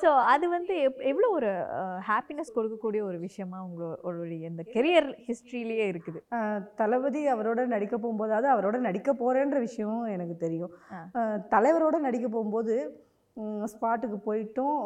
ஸோ 0.03 0.11
அது 0.35 0.49
வந்து 0.57 0.75
எவ்வளோ 1.13 1.31
ஒரு 1.39 1.51
ஹாப்பினஸ் 2.11 2.55
கொடுக்கக்கூடிய 2.59 3.03
ஒரு 3.11 3.21
விஷயமா 3.27 3.61
உங்களுடைய 3.69 4.51
இந்த 4.53 4.65
கெரியர் 4.75 5.11
ஹிஸ்ட்ரியிலேயே 5.29 5.89
இருக்குது? 5.93 6.23
தளபதி 6.83 7.23
அவரோட 7.35 7.67
நடிக்க 7.75 7.95
போகும்போது 8.05 8.35
அது 8.39 8.49
அவரோட 8.55 8.79
நடிக்க 8.89 9.11
போகிறேன்ற 9.23 9.61
விஷயமும் 9.69 10.07
எனக்கு 10.17 10.37
தெரியும். 10.47 10.73
தலைவரோட 11.57 11.97
நடிக்க 12.07 12.27
போகும்போது 12.37 12.77
ஸ்பாட்டுக்கு 13.73 14.19
போயிட்டும் 14.29 14.77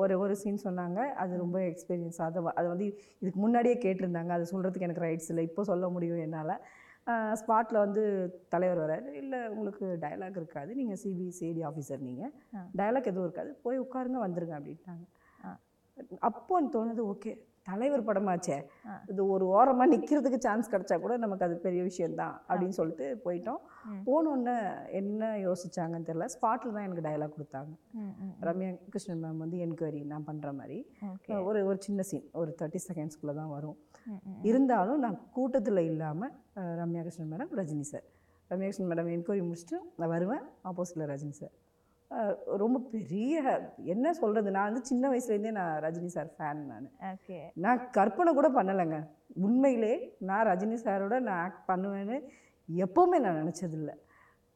ஒரு 0.00 0.14
ஒரு 0.22 0.34
சீன் 0.42 0.64
சொன்னாங்க. 0.66 1.00
அது 1.22 1.32
ரொம்ப 1.44 1.58
எக்ஸ்பீரியன்ஸ் 1.70 2.20
அதை 2.26 2.40
அதை 2.58 2.66
வந்து 2.72 2.86
இதுக்கு 3.22 3.40
முன்னாடியே 3.44 3.76
கேட்டிருந்தாங்க. 3.84 4.32
அது 4.36 4.46
சொல்கிறதுக்கு 4.52 4.88
எனக்கு 4.88 5.06
ரைட்ஸ் 5.06 5.30
இல்லை. 5.32 5.44
இப்போ 5.50 5.64
சொல்ல 5.70 5.88
முடியும் 5.96 6.22
என்னால். 6.26 6.54
ஸ்பாட்டில் 7.40 7.82
வந்து 7.84 8.02
தலைவர் 8.54 8.82
வராரு. 8.84 9.08
இல்லை 9.22 9.38
உங்களுக்கு 9.54 9.86
டயலாக் 10.02 10.38
இருக்காது. 10.40 10.70
நீங்கள் 10.80 11.00
சிபிசிஐடி 11.02 11.62
ஆஃபீஸர் 11.70 12.06
நீங்கள். 12.08 12.32
டயலாக் 12.80 13.10
எதுவும் 13.12 13.26
இருக்காது. 13.28 13.52
போய் 13.64 13.82
உட்காருங்க 13.84 14.20
வந்துருங்க 14.26 14.54
அப்படின்ட்டாங்க. 14.58 15.04
அப்போ 16.28 16.60
தோணுது 16.74 17.02
ஓகே 17.12 17.32
தலைவர் 17.66 18.06
படமாச்சே. 18.06 18.56
இது 19.10 19.28
ஒரு 19.28 19.44
ஓரமாக 19.46 19.86
நிற்கிறதுக்கு 19.94 20.38
சான்ஸ் 20.38 20.70
கிடைச்சா 20.72 21.00
கூட 21.00 21.16
நமக்கு 21.16 21.44
அது 21.44 21.56
பெரிய 21.56 21.82
விஷயம்தான் 21.82 22.34
அப்படின்னு 22.48 22.76
சொல்லிட்டு 22.78 23.20
போயிட்டோம். 23.24 23.60
ம். 23.90 24.00
போனோடனே 24.06 24.56
என்ன 25.00 25.30
யோசிச்சாங்கன்னு 25.46 26.08
தெரியல. 26.08 26.28
ஸ்பாட்டில் 26.34 26.74
தான் 26.76 26.86
எனக்கு 26.88 27.04
டயலாக் 27.08 27.36
கொடுத்தாங்க. 27.36 27.72
ரம்யா 28.48 28.70
கிருஷ்ணன் 28.94 29.22
மேம் 29.24 29.42
வந்து 29.44 29.56
என்கொயரி 29.66 30.04
நான் 30.04 30.26
பண்ணுற 30.30 30.52
மாதிரி. 30.60 30.78
ஒரு 31.50 31.60
ஒரு 31.66 31.78
சின்ன 31.80 32.02
சீன் 32.02 32.26
ஒரு 32.32 32.52
தேர்ட்டி 32.60 32.80
செகண்ட்ஸ்குள்ளே 32.88 33.34
தான் 33.34 33.52
வரும். 33.56 33.78
இருந்தாலும் 34.42 35.02
நான் 35.06 35.20
கூட்டத்தில் 35.32 35.82
இல்லாமல் 35.90 36.34
Ramya 36.82 37.02
Krishnan 37.02 37.32
madam 37.34 37.52
Rajini 37.60 37.86
sir 37.92 38.06
Ramya 38.50 38.68
Krishnan 38.68 38.90
madam 38.92 39.10
enquiry 39.16 39.42
முடிச்சுட்டு 39.48 39.78
நான் 39.96 40.12
வருவேன். 40.16 40.44
ஆப்போசிட்டில் 40.70 41.10
ரஜினி 41.12 41.36
சார் 41.40 41.54
ரொம்ப 42.62 42.78
பெரிய 42.92 43.40
என்ன 43.92 44.12
சொல்கிறது 44.20 44.48
நான் 44.54 44.68
வந்து 44.68 44.88
சின்ன 44.90 45.10
வயசுலேருந்தே 45.10 45.52
நான் 45.58 45.74
ரஜினி 45.84 46.08
சார் 46.14 46.30
ஃபேன் 46.36 46.62
நான். 46.70 46.86
ஓகே. 47.10 47.38
நான் 47.64 47.84
கற்பனை 47.96 48.30
கூட 48.38 48.48
பண்ணலைங்க. 48.56 48.98
உண்மையிலே 49.46 49.92
நான் 50.28 50.46
ரஜினி 50.50 50.76
சாரோட 50.84 51.18
நான் 51.28 51.42
ஆக்ட் 51.44 51.68
பண்ணுவேன்னு 51.70 52.16
எப்போவுமே 52.68 53.18
நான் 53.26 53.40
நினச்சதில்ல. 53.42 53.92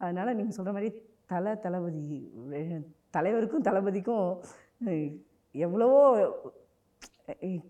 அதனால் 0.00 0.36
நீங்கள் 0.38 0.56
சொல்கிற 0.58 0.74
மாதிரி 0.76 0.90
தலை 1.32 1.52
தளபதி 1.66 2.02
தலைவருக்கும் 3.16 3.66
தளபதிக்கும் 3.68 4.26
எவ்வளவோ 5.54 6.00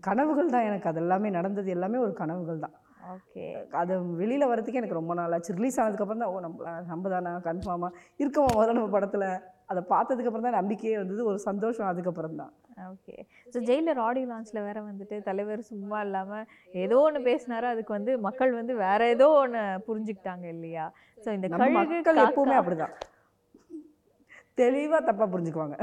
கனவுகள் 0.07 0.53
தான் 0.55 0.67
எனக்கு. 0.69 0.89
அது 0.91 0.99
எல்லாமே 1.05 1.29
நடந்தது 1.39 1.69
எல்லாமே 1.77 1.97
ஒரு 2.05 2.13
கனவுகள் 2.21 2.63
தான். 2.65 2.75
ஓகே. 3.15 3.43
அது 3.81 3.93
வெளியில் 4.21 4.51
வரதுக்கு 4.51 4.79
எனக்கு 4.81 5.01
ரொம்ப 5.01 5.13
நாள் 5.19 5.35
ஆச்சு. 5.35 5.57
ரிலீஸ் 5.59 5.79
ஆனதுக்கப்புறம் 5.81 6.23
தான் 6.23 6.31
ஓ 6.33 6.39
நம்ம 6.45 6.79
நம்ம 6.93 7.09
தானா 7.13 7.33
கன்ஃபார்மாக 7.49 7.99
இருக்கோமா 8.23 8.53
முதல்ல 8.55 8.77
நம்ம 8.79 8.93
படத்தில்? 8.95 9.27
அதை 9.69 9.81
பார்த்ததுக்கப்புறம் 9.93 10.47
தான் 10.47 10.59
நம்பிக்கையே 10.59 10.95
வந்தது. 11.01 11.21
ஒரு 11.31 11.39
சந்தோஷம் 11.49 11.89
அதுக்கப்புறம் 11.91 12.39
தான். 12.41 12.53
ஓகே. 12.91 13.15
ஸோ 13.53 13.57
ஜெயிலர் 13.69 14.01
ஆடியோ 14.05 14.27
லான்ச்சில் 14.31 14.65
வேற 14.67 14.77
வந்துட்டு 14.89 15.17
தலைவர் 15.27 15.61
சும்மா 15.71 15.99
இல்லாமல் 16.07 16.47
ஏதோ 16.83 16.97
ஒன்று 17.07 17.21
பேசினாரு? 17.29 17.67
அதுக்கு 17.73 17.93
வந்து 17.97 18.13
மக்கள் 18.27 18.53
வந்து 18.59 18.75
வேற 18.85 19.01
ஏதோ 19.15 19.27
ஒன்று 19.41 19.61
புரிஞ்சுக்கிட்டாங்க 19.89 20.47
இல்லையா? 20.55 20.87
ஸோ 21.25 21.29
இந்த 21.37 21.49
மக்கள் 21.77 22.23
எப்பவுமே 22.27 22.57
அப்படிதான். 22.61 22.95
தெளிவாக 24.61 25.01
தப்பாக 25.09 25.29
புரிஞ்சுக்குவாங்க. 25.33 25.77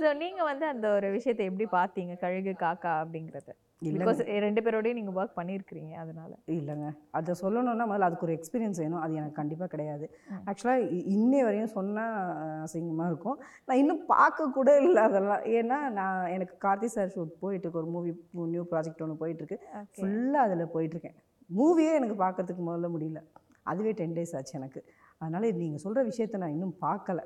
ஸோ 0.00 0.08
நீங்கள் 0.22 0.48
வந்து 0.50 0.64
அந்த 0.72 0.86
ஒரு 0.96 1.08
விஷயத்தை 1.16 1.44
எப்படி 1.50 1.66
பார்த்தீங்க? 1.78 2.14
கழுகு 2.24 2.52
காக்கா 2.64 2.92
அப்படிங்கிறது. 3.02 3.52
பிகாஸ் 3.84 4.18
ரெண்டு 4.40 4.60
பேரோடையும் 4.62 4.92
நீங்கள் 4.92 5.16
ஒர்க் 5.20 5.38
பண்ணியிருக்கிறீங்க 5.38 5.92
அதனால. 5.92 6.32
இல்லைங்க. 6.46 6.88
அதை 7.10 7.34
சொல்லணும்னா 7.40 7.84
முதல்ல 7.92 8.08
அதுக்கு 8.08 8.26
ஒரு 8.26 8.34
எக்ஸ்பீரியன்ஸ் 8.34 8.76
வேணும். 8.76 9.00
அது 9.00 9.14
எனக்கு 9.14 9.32
கண்டிப்பாக 9.32 9.70
கிடையாது. 9.70 10.14
ஆக்சுவலாக 10.46 10.86
இன்னை 11.16 11.40
வரையும் 11.42 11.72
சொன்னால் 11.76 12.66
அசிங்கமாக 12.66 13.06
இருக்கும். 13.06 13.38
நான் 13.64 13.76
இன்னும் 13.76 14.06
பார்க்க 14.06 14.50
கூட 14.50 14.80
இல்லை 14.80 15.02
அதெல்லாம். 15.02 15.42
ஏன்னா 15.56 15.88
நான் 15.88 16.26
எனக்கு 16.26 16.68
கார்த்தி 16.68 16.84
சார் 16.84 17.08
ஷூட் 17.08 17.36
போயிட்டுருக்கு. 17.42 17.80
ஒரு 17.82 17.86
மூவி 17.86 18.26
நியூ 18.32 18.66
ப்ராஜெக்ட் 18.70 19.02
ஒன்று 19.02 19.26
போயிட்டுருக்கு. 19.26 19.58
ஃபுல்லாக 19.96 20.46
அதில் 20.46 20.72
போயிட்டுருக்கேன். 20.74 21.16
மூவியே 21.56 21.94
எனக்கு 21.94 22.24
பார்க்கறதுக்கு 22.24 22.68
முதல்ல 22.68 22.90
முடியல. 22.96 23.22
அதுவே 23.62 23.92
டென் 23.92 24.12
டேஸ் 24.12 24.36
ஆச்சு 24.36 24.58
எனக்கு. 24.58 24.84
அதனால் 25.18 25.54
நீங்கள் 25.54 25.82
சொல்கிற 25.84 26.02
விஷயத்த 26.08 26.36
நான் 26.36 26.50
இன்னும் 26.50 26.76
பார்க்கல. 26.80 27.20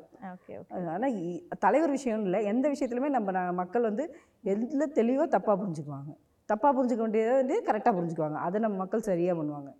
அதனால் 0.69 1.43
தலைவர் 1.59 1.91
விஷயம் 1.91 2.23
இல்லை. 2.23 2.45
எந்த 2.45 2.71
விஷயத்துலையுமே 2.71 3.09
நம்ம 3.09 3.31
நான் 3.31 3.55
மக்கள் 3.55 3.83
வந்து 3.83 4.17
எல்லாம் 4.43 4.93
தெளிவாக 4.93 5.39
தப்பாக 5.39 5.59
புரிஞ்சுக்குவாங்க. 5.63 6.13
தப்பாக 6.51 6.73
புரிஞ்சுக்க 6.77 7.03
வேண்டியதை 7.05 7.35
வந்து 7.43 7.57
கரெக்டாக 7.69 7.93
புரிஞ்சுக்குவாங்க. 7.97 8.39
அதை 8.47 8.57
நம்ம 8.65 8.79
மக்கள் 8.85 9.09
சரியாக 9.11 9.37
பண்ணுவாங்க. 9.41 9.71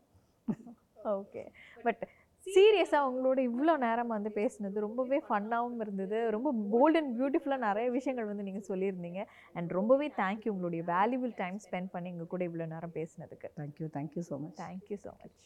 ஓகே 1.19 1.43
பட் 1.87 2.03
சீரியஸாக 2.47 3.09
உங்களோட 3.09 3.39
இவ்வளோ 3.49 3.75
நேரம் 3.85 4.11
வந்து 4.15 4.31
பேசுனது 4.39 4.79
ரொம்பவே 4.87 5.19
ஃபன்னாகவும் 5.29 5.79
இருந்தது. 5.85 6.19
ரொம்ப 6.35 6.49
போல்ட் 6.73 6.99
அண்ட் 7.01 7.13
பியூட்டிஃபுல்லாக 7.19 7.63
நிறைய 7.69 7.87
விஷயங்கள் 7.97 8.29
வந்து 8.31 8.47
நீங்கள் 8.49 8.67
சொல்லியிருந்தீங்க. 8.71 9.21
அண்ட் 9.59 9.71
ரொம்பவே 9.79 10.09
தேங்க்யூ 10.21 10.53
உங்களுடைய 10.55 10.83
வேல்யூபிள் 10.93 11.33
டைம் 11.43 11.59
ஸ்பெண்ட் 11.67 11.91
பண்ணி 11.95 12.11
எங்கள் 12.15 12.31
கூட 12.35 12.45
இவ்வளோ 12.49 12.67
நேரம் 12.75 12.95
பேசுனதுக்கு. 12.99 13.51
Thank you 13.61 13.89
thank you 13.97 14.25
so 14.31 14.39
much 14.45 14.61
thank you 14.65 14.99
so 15.07 15.13
much 15.23 15.41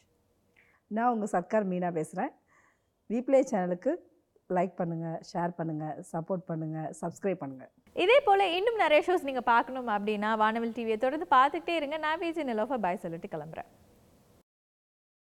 நான் 0.97 1.13
உங்கள் 1.15 1.33
சர்க்கார் 1.35 1.69
மீனா 1.73 1.93
பேசுகிறேன் 2.01 2.33
ரீப்ளே 3.15 3.43
சேனலுக்கு 3.53 3.93
லைக் 4.57 4.75
பண்ணுங்கள் 4.81 5.19
ஷேர் 5.31 5.53
பண்ணுங்கள் 5.59 5.97
சப்போர்ட் 6.13 6.45
பண்ணுங்கள் 6.51 6.89
சப்ஸ்கிரைப் 7.01 7.43
பண்ணுங்கள் 7.43 7.71
இதே 8.05 8.19
போல் 8.27 8.45
இன்னும் 8.59 8.83
நிறைய 8.85 9.01
ஷோஸ் 9.07 9.29
நீங்கள் 9.29 9.49
பார்க்கணும் 9.53 9.91
அப்படின்னா 9.97 10.31
வானவில் 10.43 10.75
டிவியை 10.79 10.99
தொடர்ந்து 11.05 11.27
பார்த்துக்கிட்டே 11.37 11.77
இருங்க. 11.79 11.97
நான் 12.07 12.21
விஜய் 12.23 12.49
நிலோஃபா 12.51 12.79
பாய் 12.85 13.03
சொல்லிட்டு 13.05 13.31
கிளம்புறேன். 13.35 13.69